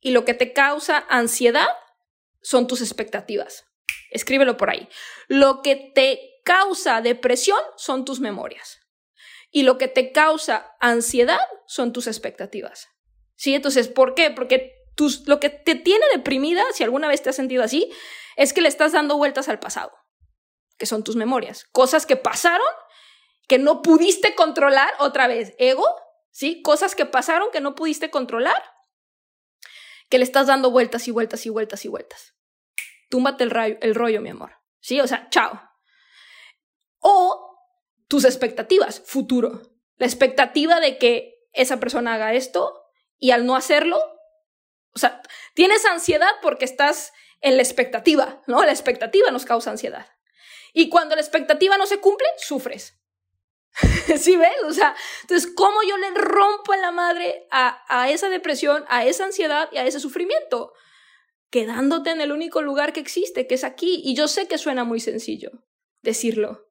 y 0.00 0.10
lo 0.10 0.24
que 0.24 0.34
te 0.34 0.52
causa 0.52 1.04
ansiedad 1.08 1.68
son 2.42 2.66
tus 2.66 2.80
expectativas. 2.80 3.64
Escríbelo 4.10 4.56
por 4.56 4.70
ahí. 4.70 4.88
Lo 5.28 5.62
que 5.62 5.92
te 5.94 6.20
causa 6.44 7.00
depresión 7.00 7.58
son 7.76 8.04
tus 8.04 8.20
memorias. 8.20 8.80
Y 9.50 9.62
lo 9.62 9.78
que 9.78 9.88
te 9.88 10.12
causa 10.12 10.76
ansiedad 10.80 11.40
son 11.66 11.92
tus 11.92 12.06
expectativas. 12.06 12.88
¿Sí? 13.34 13.54
Entonces, 13.54 13.88
¿por 13.88 14.14
qué? 14.14 14.30
Porque 14.30 14.72
tus, 14.94 15.26
lo 15.26 15.40
que 15.40 15.50
te 15.50 15.74
tiene 15.74 16.04
deprimida, 16.12 16.64
si 16.72 16.84
alguna 16.84 17.08
vez 17.08 17.22
te 17.22 17.30
has 17.30 17.36
sentido 17.36 17.62
así, 17.62 17.92
es 18.36 18.52
que 18.52 18.60
le 18.60 18.68
estás 18.68 18.92
dando 18.92 19.16
vueltas 19.16 19.48
al 19.48 19.58
pasado, 19.58 19.92
que 20.78 20.86
son 20.86 21.04
tus 21.04 21.16
memorias. 21.16 21.64
Cosas 21.72 22.06
que 22.06 22.16
pasaron, 22.16 22.66
que 23.48 23.58
no 23.58 23.82
pudiste 23.82 24.34
controlar 24.34 24.92
otra 24.98 25.26
vez. 25.26 25.54
Ego, 25.58 25.86
¿sí? 26.30 26.62
Cosas 26.62 26.94
que 26.94 27.06
pasaron 27.06 27.50
que 27.52 27.60
no 27.60 27.74
pudiste 27.74 28.10
controlar, 28.10 28.62
que 30.08 30.18
le 30.18 30.24
estás 30.24 30.46
dando 30.46 30.70
vueltas 30.70 31.08
y 31.08 31.10
vueltas 31.10 31.46
y 31.46 31.50
vueltas 31.50 31.84
y 31.84 31.88
vueltas 31.88 32.36
túmbate 33.08 33.44
el, 33.44 33.78
el 33.80 33.94
rollo, 33.94 34.20
mi 34.20 34.30
amor. 34.30 34.52
¿Sí? 34.80 35.00
O 35.00 35.06
sea, 35.06 35.28
chao. 35.30 35.60
O 37.00 37.58
tus 38.08 38.24
expectativas, 38.24 39.00
futuro. 39.00 39.62
La 39.96 40.06
expectativa 40.06 40.80
de 40.80 40.98
que 40.98 41.34
esa 41.52 41.80
persona 41.80 42.14
haga 42.14 42.34
esto 42.34 42.84
y 43.18 43.30
al 43.30 43.46
no 43.46 43.56
hacerlo, 43.56 43.98
o 44.94 44.98
sea, 44.98 45.22
tienes 45.54 45.84
ansiedad 45.86 46.30
porque 46.42 46.64
estás 46.64 47.12
en 47.40 47.56
la 47.56 47.62
expectativa, 47.62 48.42
¿no? 48.46 48.64
La 48.64 48.72
expectativa 48.72 49.30
nos 49.30 49.44
causa 49.44 49.70
ansiedad. 49.70 50.06
Y 50.76 50.88
cuando 50.90 51.14
la 51.14 51.22
expectativa 51.22 51.78
no 51.78 51.86
se 51.86 51.98
cumple, 51.98 52.26
sufres. 52.36 53.00
¿Sí 54.18 54.36
ves? 54.36 54.62
O 54.66 54.72
sea, 54.72 54.94
entonces, 55.22 55.50
¿cómo 55.56 55.82
yo 55.82 55.96
le 55.96 56.10
rompo 56.10 56.74
en 56.74 56.82
la 56.82 56.92
madre 56.92 57.46
a, 57.50 57.82
a 57.88 58.10
esa 58.10 58.28
depresión, 58.28 58.84
a 58.88 59.04
esa 59.04 59.24
ansiedad 59.24 59.68
y 59.72 59.78
a 59.78 59.86
ese 59.86 60.00
sufrimiento? 60.00 60.72
quedándote 61.50 62.10
en 62.10 62.20
el 62.20 62.32
único 62.32 62.60
lugar 62.60 62.92
que 62.92 63.00
existe, 63.00 63.46
que 63.46 63.54
es 63.54 63.64
aquí. 63.64 64.02
Y 64.04 64.14
yo 64.14 64.28
sé 64.28 64.46
que 64.46 64.58
suena 64.58 64.84
muy 64.84 65.00
sencillo 65.00 65.50
decirlo. 66.02 66.68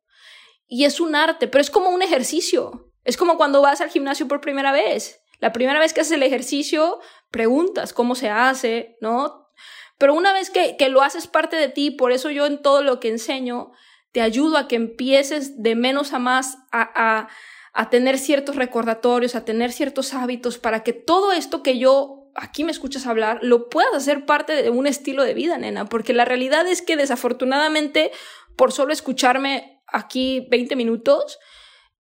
Y 0.68 0.86
es 0.86 1.00
un 1.00 1.16
arte, 1.16 1.48
pero 1.48 1.62
es 1.62 1.72
como 1.72 1.90
un 1.90 2.02
ejercicio. 2.02 2.92
Es 3.04 3.18
como 3.18 3.38
cuando 3.38 3.62
vas 3.62 3.82
al 3.82 3.90
gimnasio 3.90 4.28
por 4.28 4.42
primera 4.42 4.72
vez. 4.72 5.22
La 5.40 5.52
primera 5.52 5.80
vez 5.80 5.94
que 5.94 6.02
haces 6.02 6.14
el 6.14 6.24
ejercicio, 6.24 7.00
preguntas 7.32 7.94
cómo 7.94 8.14
se 8.16 8.30
hace, 8.30 8.98
¿no? 9.02 9.50
Pero 9.98 10.14
una 10.14 10.34
vez 10.34 10.50
que, 10.50 10.78
que 10.78 10.90
lo 10.90 11.02
haces 11.02 11.28
parte 11.28 11.56
de 11.56 11.70
ti, 11.70 11.92
por 11.92 12.12
eso 12.12 12.30
yo 12.30 12.46
en 12.46 12.62
todo 12.62 12.84
lo 12.84 13.00
que 13.00 13.10
enseño, 13.10 13.72
te 14.16 14.22
ayudo 14.22 14.58
a 14.58 14.70
que 14.70 14.78
empieces 14.78 15.62
de 15.62 15.76
menos 15.76 16.14
a 16.14 16.20
más 16.20 16.58
a, 16.72 16.90
a, 16.96 17.28
a 17.74 17.90
tener 17.90 18.18
ciertos 18.18 18.56
recordatorios, 18.56 19.36
a 19.36 19.44
tener 19.44 19.74
ciertos 19.74 20.14
hábitos, 20.14 20.58
para 20.58 20.84
que 20.84 20.94
todo 20.94 21.34
esto 21.34 21.62
que 21.62 21.78
yo 21.78 22.32
aquí 22.34 22.64
me 22.64 22.72
escuchas 22.72 23.08
hablar, 23.08 23.40
lo 23.42 23.68
puedas 23.68 23.94
hacer 23.94 24.26
parte 24.26 24.54
de 24.54 24.70
un 24.70 24.88
estilo 24.88 25.26
de 25.26 25.34
vida, 25.34 25.58
nena, 25.58 25.88
porque 25.88 26.14
la 26.14 26.24
realidad 26.24 26.66
es 26.66 26.82
que 26.82 26.96
desafortunadamente, 26.96 28.14
por 28.56 28.72
solo 28.72 28.94
escucharme 28.94 29.84
aquí 29.86 30.48
20 30.50 30.78
minutos, 30.78 31.38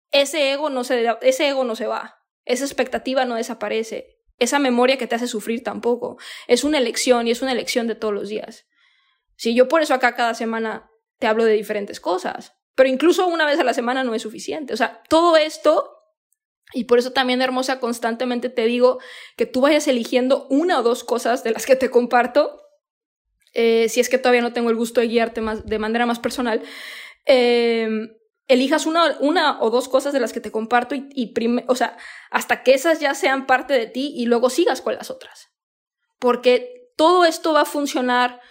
ese 0.10 0.52
ego 0.52 0.72
no 0.72 0.84
se, 0.84 1.06
ese 1.22 1.48
ego 1.48 1.63
no 1.63 1.76
se 1.76 1.86
va, 1.86 2.24
esa 2.43 2.65
expectativa 2.65 3.26
no 3.26 3.36
desaparece, 3.36 4.17
esa 4.39 4.58
memoria 4.58 4.98
que 4.98 5.06
te 5.06 5.13
hace 5.13 5.28
sufrir 5.28 5.62
tampoco. 5.62 6.17
Es 6.48 6.63
una 6.63 6.80
elección 6.80 7.28
y 7.28 7.32
es 7.32 7.43
una 7.43 7.52
elección 7.52 7.86
de 7.86 7.93
todos 7.93 8.15
los 8.15 8.30
días. 8.30 8.65
Si 9.36 9.54
yo 9.54 9.67
por 9.67 9.84
eso 9.84 9.93
acá 9.93 10.15
cada 10.15 10.34
semana 10.34 10.88
te 11.19 11.27
hablo 11.27 11.45
de 11.45 11.53
diferentes 11.53 11.99
cosas, 11.99 12.53
pero 12.75 12.89
incluso 12.89 13.27
una 13.27 13.45
vez 13.45 13.60
a 13.60 13.63
la 13.63 13.73
semana 13.73 14.03
no 14.03 14.15
es 14.15 14.21
suficiente. 14.21 14.73
O 14.73 14.77
sea, 14.77 15.03
todo 15.10 15.38
esto 15.38 15.99
y 16.73 16.84
por 16.84 16.99
eso 16.99 17.12
también, 17.12 17.41
hermosa, 17.41 17.79
constantemente 17.79 18.49
te 18.49 18.65
digo 18.65 18.99
que 19.36 19.45
tú 19.45 19.62
vayas 19.62 19.88
eligiendo 19.88 20.45
una 20.49 20.79
o 20.79 20.84
dos 20.84 21.03
cosas 21.03 21.43
de 21.43 21.51
las 21.51 21.65
que 21.65 21.75
te 21.75 21.89
comparto, 21.89 22.62
eh, 23.53 23.89
si 23.89 23.99
es 23.99 24.10
que 24.10 24.19
todavía 24.19 24.41
no 24.41 24.53
tengo 24.53 24.69
el 24.69 24.75
gusto 24.75 25.01
de 25.01 25.08
guiarte 25.08 25.41
más, 25.41 25.65
de 25.65 25.79
manera 25.79 26.05
más 26.05 26.19
personal, 26.19 26.62
em, 27.25 28.10
elijas 28.47 28.86
una, 28.86 29.17
una, 29.19 29.62
o 29.62 29.71
dos 29.71 29.89
cosas 29.89 30.13
de 30.13 30.19
las 30.19 30.32
que 30.32 30.41
te 30.41 30.51
comparto 30.51 30.93
y, 30.93 31.08
y 31.15 31.34
o 31.67 31.75
sea, 31.75 31.97
hasta 32.29 32.63
que 32.63 32.73
esas 32.73 32.99
ya 32.99 33.15
sean 33.15 33.47
parte 33.47 33.73
de 33.73 33.88
ti 33.88 34.13
y 34.15 34.25
luego 34.25 34.49
sigas 34.49 34.82
con 34.82 34.93
las 34.95 35.10
otras. 35.10 35.49
Porque 36.19 36.91
todo 36.95 37.25
esto 37.25 37.53
va 37.53 37.62
a 37.62 37.65
funcionar 37.65 38.41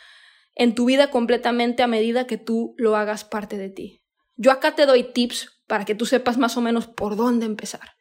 en 0.58 0.74
tu 0.74 0.84
vida 0.84 1.10
completamente 1.10 1.82
a 1.82 1.86
medida 1.86 2.26
que 2.26 2.36
tú 2.36 2.74
lo 2.76 2.96
hagas 2.96 3.24
parte 3.24 3.56
de 3.56 3.70
ti. 3.70 4.02
Yo 4.36 4.52
acá 4.52 4.74
te 4.74 4.84
doy 4.84 5.04
tips 5.04 5.62
para 5.66 5.84
que 5.84 5.94
tú 5.94 6.04
sepas 6.04 6.36
más 6.36 6.56
o 6.56 6.60
menos 6.60 6.86
por 6.86 7.16
dónde 7.16 7.46
empezar. 7.46 7.98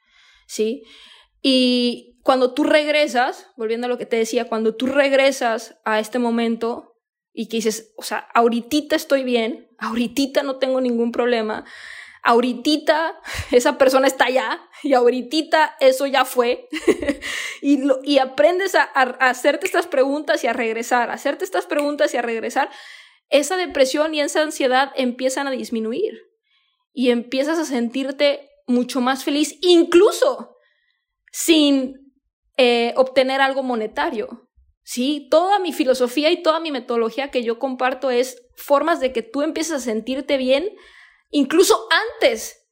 ¿sí? 0.48 0.84
Y 1.41 2.20
cuando 2.24 2.54
tú 2.54 2.63
regresas, 2.63 3.48
volviendo 3.56 3.86
a 3.86 3.89
lo 3.89 3.98
que 3.98 4.08
te 4.08 4.17
decía, 4.17 4.48
cuando 4.50 4.76
tú 4.76 4.88
regresas 4.88 5.80
a 5.86 6.00
este 6.00 6.17
momento 6.17 6.96
y 7.32 7.48
que 7.48 7.58
dices, 7.58 7.93
o 7.98 8.02
sea, 8.02 8.28
ahorita 8.34 8.96
estoy 8.96 9.24
bien, 9.24 9.70
ahorita 9.78 10.41
no 10.41 10.58
tengo 10.58 10.82
ningún 10.82 11.12
problema, 11.12 11.65
ahorita 12.27 13.17
esa 13.51 13.77
persona 13.77 14.05
está 14.05 14.25
allá 14.25 14.61
y 14.83 14.93
ahorita 14.93 15.77
eso 15.79 16.05
ya 16.07 16.25
fue 16.25 16.67
y, 17.61 18.17
aprendes 18.19 18.75
a, 18.75 18.83
a, 18.83 19.29
hacerte 19.29 19.65
estas 19.65 19.87
preguntas 19.87 20.43
y 20.43 20.47
a 20.47 20.53
regresar, 20.53 21.09
a 21.09 21.13
hacerte 21.13 21.45
estas 21.45 21.65
preguntas 21.65 22.13
y 22.13 22.17
a 22.17 22.21
regresar, 22.21 22.69
esa 23.29 23.55
depresión 23.55 24.13
y 24.13 24.19
esa 24.19 24.41
ansiedad 24.41 24.91
empiezan 24.95 25.47
a 25.47 25.51
disminuir 25.51 26.21
y 26.93 27.11
empiezas 27.11 27.59
a 27.59 27.65
sentirte 27.65 28.49
mucho 28.67 28.99
más 28.99 29.23
feliz, 29.23 29.57
incluso 29.61 30.57
sin 31.31 32.13
eh, 32.57 32.93
obtener 32.97 33.39
algo 33.39 33.63
monetario. 33.63 34.49
Sí, 34.83 35.27
toda 35.31 35.59
mi 35.59 35.71
filosofía 35.71 36.29
y 36.31 36.43
toda 36.43 36.59
mi 36.59 36.71
metodología 36.71 37.31
que 37.31 37.43
yo 37.43 37.57
comparto 37.57 38.11
es 38.11 38.41
formas 38.57 38.99
de 38.99 39.13
que 39.13 39.21
tú 39.21 39.43
empieces 39.43 39.73
a 39.73 39.79
sentirte 39.79 40.35
bien, 40.37 40.69
incluso 41.29 41.87
antes 42.15 42.67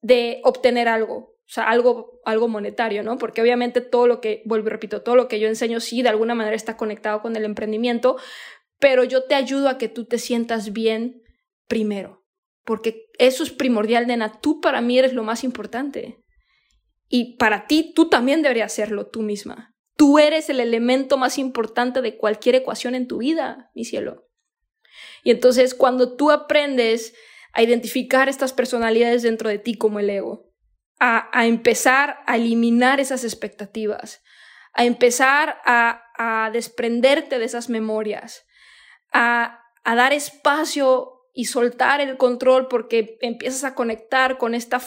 de 0.00 0.40
obtener 0.44 0.88
algo, 0.88 1.14
o 1.14 1.36
sea, 1.46 1.64
algo, 1.64 2.20
algo 2.24 2.48
monetario, 2.48 3.02
¿no? 3.02 3.18
Porque 3.18 3.42
obviamente 3.42 3.80
todo 3.80 4.06
lo 4.06 4.20
que, 4.20 4.42
vuelvo 4.46 4.68
y 4.68 4.70
repito, 4.70 5.02
todo 5.02 5.16
lo 5.16 5.28
que 5.28 5.40
yo 5.40 5.48
enseño 5.48 5.80
sí 5.80 6.02
de 6.02 6.08
alguna 6.08 6.34
manera 6.34 6.56
está 6.56 6.76
conectado 6.76 7.22
con 7.22 7.36
el 7.36 7.44
emprendimiento, 7.44 8.16
pero 8.78 9.04
yo 9.04 9.24
te 9.24 9.34
ayudo 9.34 9.68
a 9.68 9.78
que 9.78 9.88
tú 9.88 10.06
te 10.06 10.18
sientas 10.18 10.72
bien 10.72 11.22
primero 11.68 12.22
porque 12.64 13.10
eso 13.18 13.42
es 13.42 13.50
primordial, 13.50 14.06
nena. 14.06 14.40
Tú 14.40 14.60
para 14.60 14.80
mí 14.80 14.98
eres 14.98 15.12
lo 15.12 15.24
más 15.24 15.44
importante. 15.44 16.22
Y 17.08 17.36
para 17.36 17.66
ti, 17.66 17.92
tú 17.94 18.08
también 18.08 18.42
deberías 18.42 18.72
serlo 18.72 19.08
tú 19.08 19.22
misma. 19.22 19.74
Tú 19.96 20.18
eres 20.18 20.48
el 20.48 20.60
elemento 20.60 21.18
más 21.18 21.38
importante 21.38 22.00
de 22.00 22.16
cualquier 22.16 22.54
ecuación 22.54 22.94
en 22.94 23.06
tu 23.06 23.18
vida, 23.18 23.70
mi 23.74 23.84
cielo. 23.84 24.28
Y 25.22 25.30
entonces, 25.30 25.74
cuando 25.74 26.16
tú 26.16 26.30
aprendes 26.30 27.14
a 27.52 27.62
identificar 27.62 28.28
estas 28.28 28.52
personalidades 28.52 29.22
dentro 29.22 29.48
de 29.48 29.58
ti 29.58 29.74
como 29.74 30.00
el 30.00 30.10
ego, 30.10 30.50
a, 30.98 31.28
a 31.38 31.46
empezar 31.46 32.18
a 32.26 32.36
eliminar 32.36 33.00
esas 33.00 33.24
expectativas, 33.24 34.22
a 34.72 34.84
empezar 34.84 35.60
a, 35.64 36.02
a 36.16 36.50
desprenderte 36.50 37.38
de 37.38 37.44
esas 37.44 37.68
memorias, 37.68 38.46
a, 39.12 39.60
a 39.84 39.94
dar 39.94 40.12
espacio 40.12 41.22
y 41.34 41.46
soltar 41.46 42.00
el 42.00 42.16
control 42.16 42.68
porque 42.68 43.18
empiezas 43.20 43.64
a 43.64 43.74
conectar 43.74 44.38
con 44.38 44.54
esta 44.54 44.80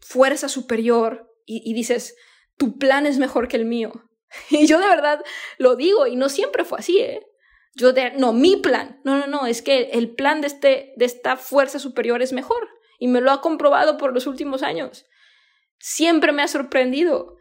fuerza 0.00 0.48
superior 0.48 1.26
y, 1.50 1.72
dices, 1.72 2.14
tu 2.58 2.76
plan 2.76 3.06
es 3.06 3.18
mejor 3.18 3.48
que 3.48 3.56
el 3.56 3.64
mío. 3.64 3.92
Y 4.50 4.66
yo 4.66 4.78
de 4.78 4.86
verdad 4.86 5.24
lo 5.56 5.76
digo 5.76 6.06
y 6.06 6.14
no 6.14 6.28
siempre 6.28 6.66
fue 6.66 6.78
así, 6.80 6.98
¿eh? 6.98 7.26
Yo 7.74 7.92
de, 7.92 8.12
no, 8.12 8.32
mi 8.32 8.56
plan. 8.56 9.00
No, 9.04 9.18
no, 9.18 9.26
no, 9.26 9.46
es 9.46 9.62
que 9.62 9.90
el 9.92 10.14
plan 10.14 10.40
de, 10.40 10.48
este, 10.48 10.92
de 10.96 11.04
esta 11.04 11.36
fuerza 11.36 11.78
superior 11.78 12.22
es 12.22 12.32
mejor 12.32 12.68
y 12.98 13.08
me 13.08 13.20
lo 13.20 13.30
ha 13.30 13.40
comprobado 13.40 13.96
por 13.96 14.12
los 14.12 14.26
últimos 14.26 14.62
años. 14.62 15.06
Siempre 15.78 16.32
me 16.32 16.42
ha 16.42 16.48
sorprendido 16.48 17.36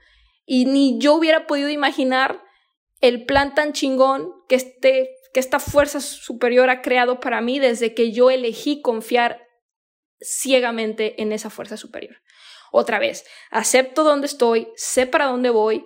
y 0.46 0.66
ni 0.66 1.00
yo 1.00 1.16
hubiera 1.16 1.48
podido 1.48 1.70
imaginar 1.70 2.44
el 3.02 3.26
plan 3.26 3.54
tan 3.56 3.74
chingón 3.74 4.34
que 4.48 4.56
este 4.56 5.10
que 5.34 5.40
esta 5.40 5.60
fuerza 5.60 6.00
superior 6.02 6.70
ha 6.70 6.82
creado 6.82 7.20
para 7.20 7.42
mí 7.42 7.60
desde 7.60 7.94
que 7.94 8.12
yo 8.12 8.32
elegí 8.32 8.82
confiar 8.82 9.46
ciegamente 10.20 11.22
en 11.22 11.32
esa 11.32 11.50
fuerza 11.50 11.78
superior. 11.78 12.16
Otra 12.72 12.98
vez, 12.98 13.26
acepto 13.52 14.04
dónde 14.04 14.28
estoy, 14.28 14.70
sé 14.76 15.06
para 15.06 15.26
dónde 15.26 15.50
voy, 15.50 15.86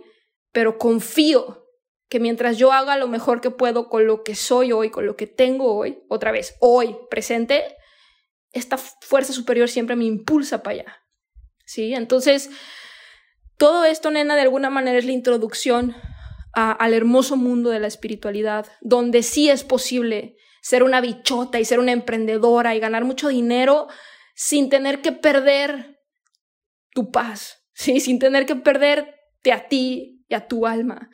pero 0.52 0.78
confío 0.78 1.61
que 2.12 2.20
mientras 2.20 2.58
yo 2.58 2.74
haga 2.74 2.98
lo 2.98 3.08
mejor 3.08 3.40
que 3.40 3.52
puedo 3.52 3.88
con 3.88 4.06
lo 4.06 4.22
que 4.22 4.36
soy 4.36 4.74
hoy, 4.74 4.92
con 4.92 5.06
lo 5.06 5.16
que 5.16 5.28
tengo 5.28 5.74
hoy, 5.74 6.04
otra 6.10 6.34
vez, 6.34 6.58
hoy, 6.60 6.98
presente, 7.10 7.78
esta 8.52 8.78
fuerza 8.78 9.32
superior 9.32 9.70
siempre 9.70 9.96
me 9.96 10.04
impulsa 10.04 10.62
para 10.62 10.74
allá. 10.74 11.04
¿Sí? 11.66 11.94
Entonces, 11.94 12.50
todo 13.56 13.86
esto, 13.86 14.12
nena, 14.12 14.36
de 14.36 14.42
alguna 14.42 14.70
manera 14.70 15.00
es 15.00 15.06
la 15.06 15.14
introducción 15.14 15.96
al 16.52 16.94
hermoso 16.94 17.38
mundo 17.38 17.70
de 17.70 17.80
la 17.80 17.88
espiritualidad, 17.88 18.68
donde 18.82 19.24
sí 19.24 19.50
es 19.50 19.64
posible 19.64 20.36
ser 20.62 20.84
una 20.84 21.00
bichota 21.00 21.62
y 21.62 21.66
ser 21.66 21.80
una 21.80 21.94
emprendedora 21.94 22.76
y 22.76 22.82
ganar 22.82 23.06
mucho 23.06 23.30
dinero 23.30 23.88
sin 24.36 24.70
tener 24.70 25.02
que 25.02 25.14
perder 25.14 26.02
tu 26.90 27.10
paz, 27.10 27.64
¿sí? 27.74 28.02
sin 28.02 28.20
tener 28.20 28.46
que 28.46 28.58
perderte 28.58 29.54
a 29.54 29.70
ti 29.70 30.26
y 30.28 30.34
a 30.34 30.46
tu 30.46 30.68
alma. 30.68 31.10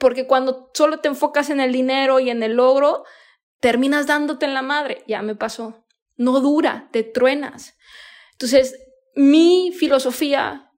Porque 0.00 0.26
cuando 0.26 0.70
solo 0.74 0.98
te 0.98 1.08
enfocas 1.08 1.50
en 1.50 1.60
el 1.60 1.72
dinero 1.72 2.18
y 2.18 2.30
en 2.30 2.42
el 2.42 2.54
logro, 2.54 3.04
terminas 3.60 4.06
dándote 4.06 4.46
en 4.46 4.54
la 4.54 4.62
madre. 4.62 5.04
Ya 5.06 5.22
me 5.22 5.36
pasó. 5.36 5.84
No 6.16 6.40
dura, 6.40 6.88
te 6.90 7.04
truenas. 7.04 7.76
Entonces, 8.32 8.76
mi 9.14 9.72
filosofía 9.78 10.72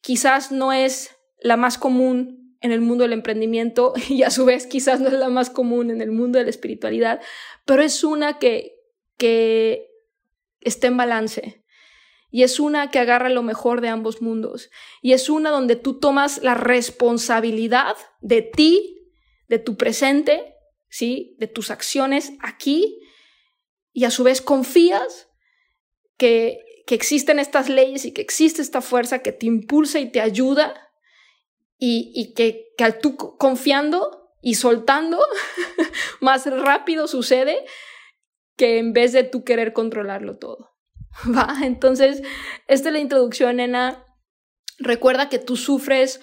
quizás 0.00 0.50
no 0.50 0.72
es 0.72 1.14
la 1.38 1.56
más 1.56 1.76
común 1.76 2.56
en 2.62 2.72
el 2.72 2.80
mundo 2.80 3.02
del 3.02 3.12
emprendimiento 3.12 3.92
y 4.08 4.22
a 4.22 4.30
su 4.30 4.46
vez 4.46 4.66
quizás 4.66 5.00
no 5.00 5.08
es 5.08 5.14
la 5.14 5.28
más 5.28 5.50
común 5.50 5.90
en 5.90 6.00
el 6.00 6.10
mundo 6.10 6.38
de 6.38 6.44
la 6.44 6.50
espiritualidad, 6.50 7.20
pero 7.66 7.82
es 7.82 8.02
una 8.02 8.38
que, 8.38 8.76
que 9.18 9.90
está 10.60 10.86
en 10.86 10.96
balance. 10.96 11.62
Y 12.36 12.42
es 12.42 12.60
una 12.60 12.90
que 12.90 12.98
agarra 12.98 13.30
lo 13.30 13.42
mejor 13.42 13.80
de 13.80 13.88
ambos 13.88 14.20
mundos. 14.20 14.68
Y 15.00 15.14
es 15.14 15.30
una 15.30 15.48
donde 15.48 15.74
tú 15.74 15.98
tomas 15.98 16.42
la 16.42 16.52
responsabilidad 16.52 17.96
de 18.20 18.42
ti, 18.42 19.10
de 19.48 19.58
tu 19.58 19.78
presente, 19.78 20.54
¿sí? 20.90 21.34
de 21.38 21.46
tus 21.46 21.70
acciones 21.70 22.34
aquí, 22.42 23.00
y 23.94 24.04
a 24.04 24.10
su 24.10 24.22
vez 24.22 24.42
confías 24.42 25.30
que, 26.18 26.60
que 26.86 26.94
existen 26.94 27.38
estas 27.38 27.70
leyes 27.70 28.04
y 28.04 28.12
que 28.12 28.20
existe 28.20 28.60
esta 28.60 28.82
fuerza 28.82 29.20
que 29.20 29.32
te 29.32 29.46
impulsa 29.46 29.98
y 29.98 30.12
te 30.12 30.20
ayuda 30.20 30.90
y, 31.78 32.34
que, 32.34 32.66
que 32.76 32.84
al 32.84 32.98
tú 32.98 33.16
confiando 33.16 34.34
y 34.42 34.56
soltando, 34.56 35.24
más 36.20 36.44
rápido 36.44 37.08
sucede 37.08 37.64
que 38.58 38.76
en 38.76 38.92
vez 38.92 39.14
de 39.14 39.24
tú 39.24 39.42
querer 39.42 39.72
controlarlo 39.72 40.36
todo. 40.36 40.75
¿Va? 41.36 41.58
Entonces, 41.62 42.22
esta 42.68 42.88
es 42.88 42.92
la 42.92 42.98
introducción, 42.98 43.56
nena. 43.56 44.04
Recuerda 44.78 45.28
que 45.28 45.38
tú 45.38 45.56
sufres, 45.56 46.20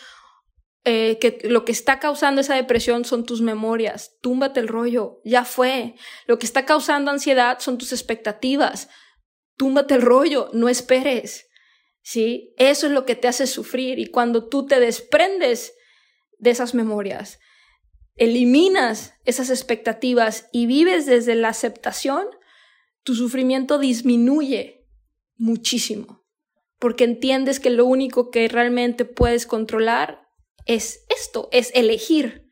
eh, 0.84 1.18
que 1.20 1.40
lo 1.44 1.66
que 1.66 1.72
está 1.72 2.00
causando 2.00 2.42
esa 2.42 2.56
depresión 2.56 3.06
son 3.06 3.26
tus 3.26 3.42
memorias. 3.42 4.18
Túmbate 4.22 4.60
el 4.60 4.68
rollo, 4.68 5.22
ya 5.24 5.46
fue. 5.46 5.96
Lo 6.28 6.38
que 6.40 6.46
está 6.46 6.66
causando 6.66 7.10
ansiedad 7.10 7.60
son 7.60 7.78
tus 7.78 7.92
expectativas. 7.92 8.90
Túmbate 9.58 9.96
el 9.96 10.02
rollo, 10.02 10.50
no 10.54 10.70
esperes. 10.70 11.48
¿sí? 12.04 12.54
Eso 12.58 12.88
es 12.88 12.92
lo 12.92 13.06
que 13.06 13.16
te 13.16 13.28
hace 13.28 13.48
sufrir 13.48 13.98
y 13.98 14.08
cuando 14.08 14.48
tú 14.48 14.68
te 14.68 14.80
desprendes 14.80 15.74
de 16.38 16.52
esas 16.52 16.76
memorias, 16.76 17.40
eliminas 18.16 19.16
esas 19.26 19.50
expectativas 19.50 20.50
y 20.52 20.68
vives 20.68 21.06
desde 21.06 21.36
la 21.36 21.50
aceptación, 21.50 22.28
tu 23.04 23.16
sufrimiento 23.16 23.80
disminuye 23.80 24.83
muchísimo, 25.44 26.24
porque 26.80 27.04
entiendes 27.04 27.60
que 27.60 27.70
lo 27.70 27.86
único 27.86 28.32
que 28.32 28.48
realmente 28.48 29.04
puedes 29.04 29.46
controlar 29.46 30.22
es 30.66 31.06
esto, 31.10 31.50
es 31.52 31.70
elegir 31.76 32.50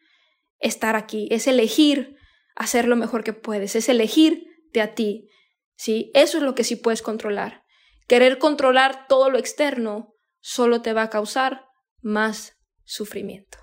estar 0.60 0.98
aquí, 0.98 1.30
es 1.32 1.48
elegir 1.48 2.18
hacer 2.56 2.90
lo 2.90 2.98
mejor 2.98 3.24
que 3.24 3.32
puedes, 3.32 3.78
es 3.78 3.88
elegirte 3.88 4.82
a 4.82 4.94
ti, 4.94 5.30
¿sí? 5.78 6.12
Eso 6.14 6.38
es 6.38 6.44
lo 6.44 6.54
que 6.54 6.66
sí 6.66 6.76
puedes 6.76 7.02
controlar. 7.02 7.64
Querer 8.10 8.40
controlar 8.40 9.08
todo 9.08 9.30
lo 9.30 9.40
externo 9.40 10.14
solo 10.42 10.82
te 10.82 10.92
va 10.92 11.04
a 11.04 11.10
causar 11.10 11.66
más 12.02 12.58
sufrimiento. 12.84 13.58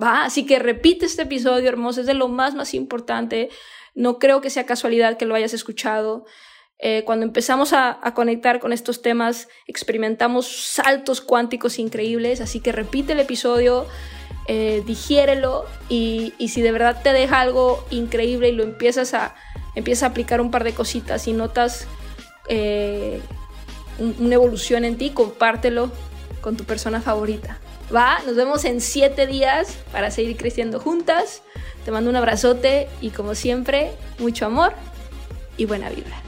¿Va? 0.00 0.24
Así 0.24 0.46
que 0.46 0.60
repite 0.60 1.06
este 1.06 1.22
episodio 1.22 1.68
hermoso, 1.68 2.02
es 2.02 2.06
de 2.06 2.14
lo 2.14 2.28
más, 2.28 2.54
más 2.54 2.74
importante. 2.74 3.48
No 3.96 4.20
creo 4.20 4.40
que 4.40 4.50
sea 4.50 4.66
casualidad 4.66 5.16
que 5.16 5.26
lo 5.26 5.34
hayas 5.34 5.52
escuchado. 5.52 6.26
Eh, 6.80 7.02
cuando 7.04 7.26
empezamos 7.26 7.72
a, 7.72 8.00
conectar 8.14 8.60
con 8.60 8.72
estos 8.72 9.02
temas, 9.02 9.48
experimentamos 9.66 10.46
saltos 10.46 11.20
cuánticos 11.20 11.78
increíbles, 11.78 12.40
así 12.40 12.60
que 12.60 12.72
repite 12.72 13.14
el 13.14 13.20
episodio, 13.20 13.86
eh, 14.46 14.82
digiérelo 14.86 15.66
y, 15.88 16.32
si 16.38 16.62
de 16.62 16.72
verdad 16.72 17.02
te 17.02 17.12
deja 17.12 17.40
algo 17.40 17.84
increíble 17.90 18.48
y 18.48 18.52
lo 18.52 18.62
empiezas 18.62 19.12
a, 19.14 19.34
empiezas 19.74 20.04
a 20.04 20.06
aplicar 20.06 20.40
un 20.40 20.50
par 20.50 20.64
de 20.64 20.72
cositas 20.72 21.26
y 21.26 21.32
notas 21.32 21.86
eh, 22.48 23.20
una 23.98 24.34
evolución 24.36 24.84
en 24.84 24.96
ti, 24.96 25.10
compártelo 25.10 25.90
con 26.40 26.56
tu 26.56 26.64
persona 26.64 27.00
favorita. 27.00 27.58
Va, 27.94 28.20
nos 28.26 28.36
vemos 28.36 28.64
en 28.64 28.80
siete 28.80 29.26
días 29.26 29.76
para 29.90 30.10
seguir 30.12 30.36
creciendo 30.36 30.78
juntas. 30.78 31.42
Te 31.84 31.90
mando 31.90 32.08
un 32.10 32.16
abrazote 32.16 32.88
y 33.00 33.10
como 33.10 33.34
siempre, 33.34 33.90
mucho 34.18 34.46
amor 34.46 34.72
y 35.56 35.64
buena 35.64 35.88
vibra. 35.88 36.27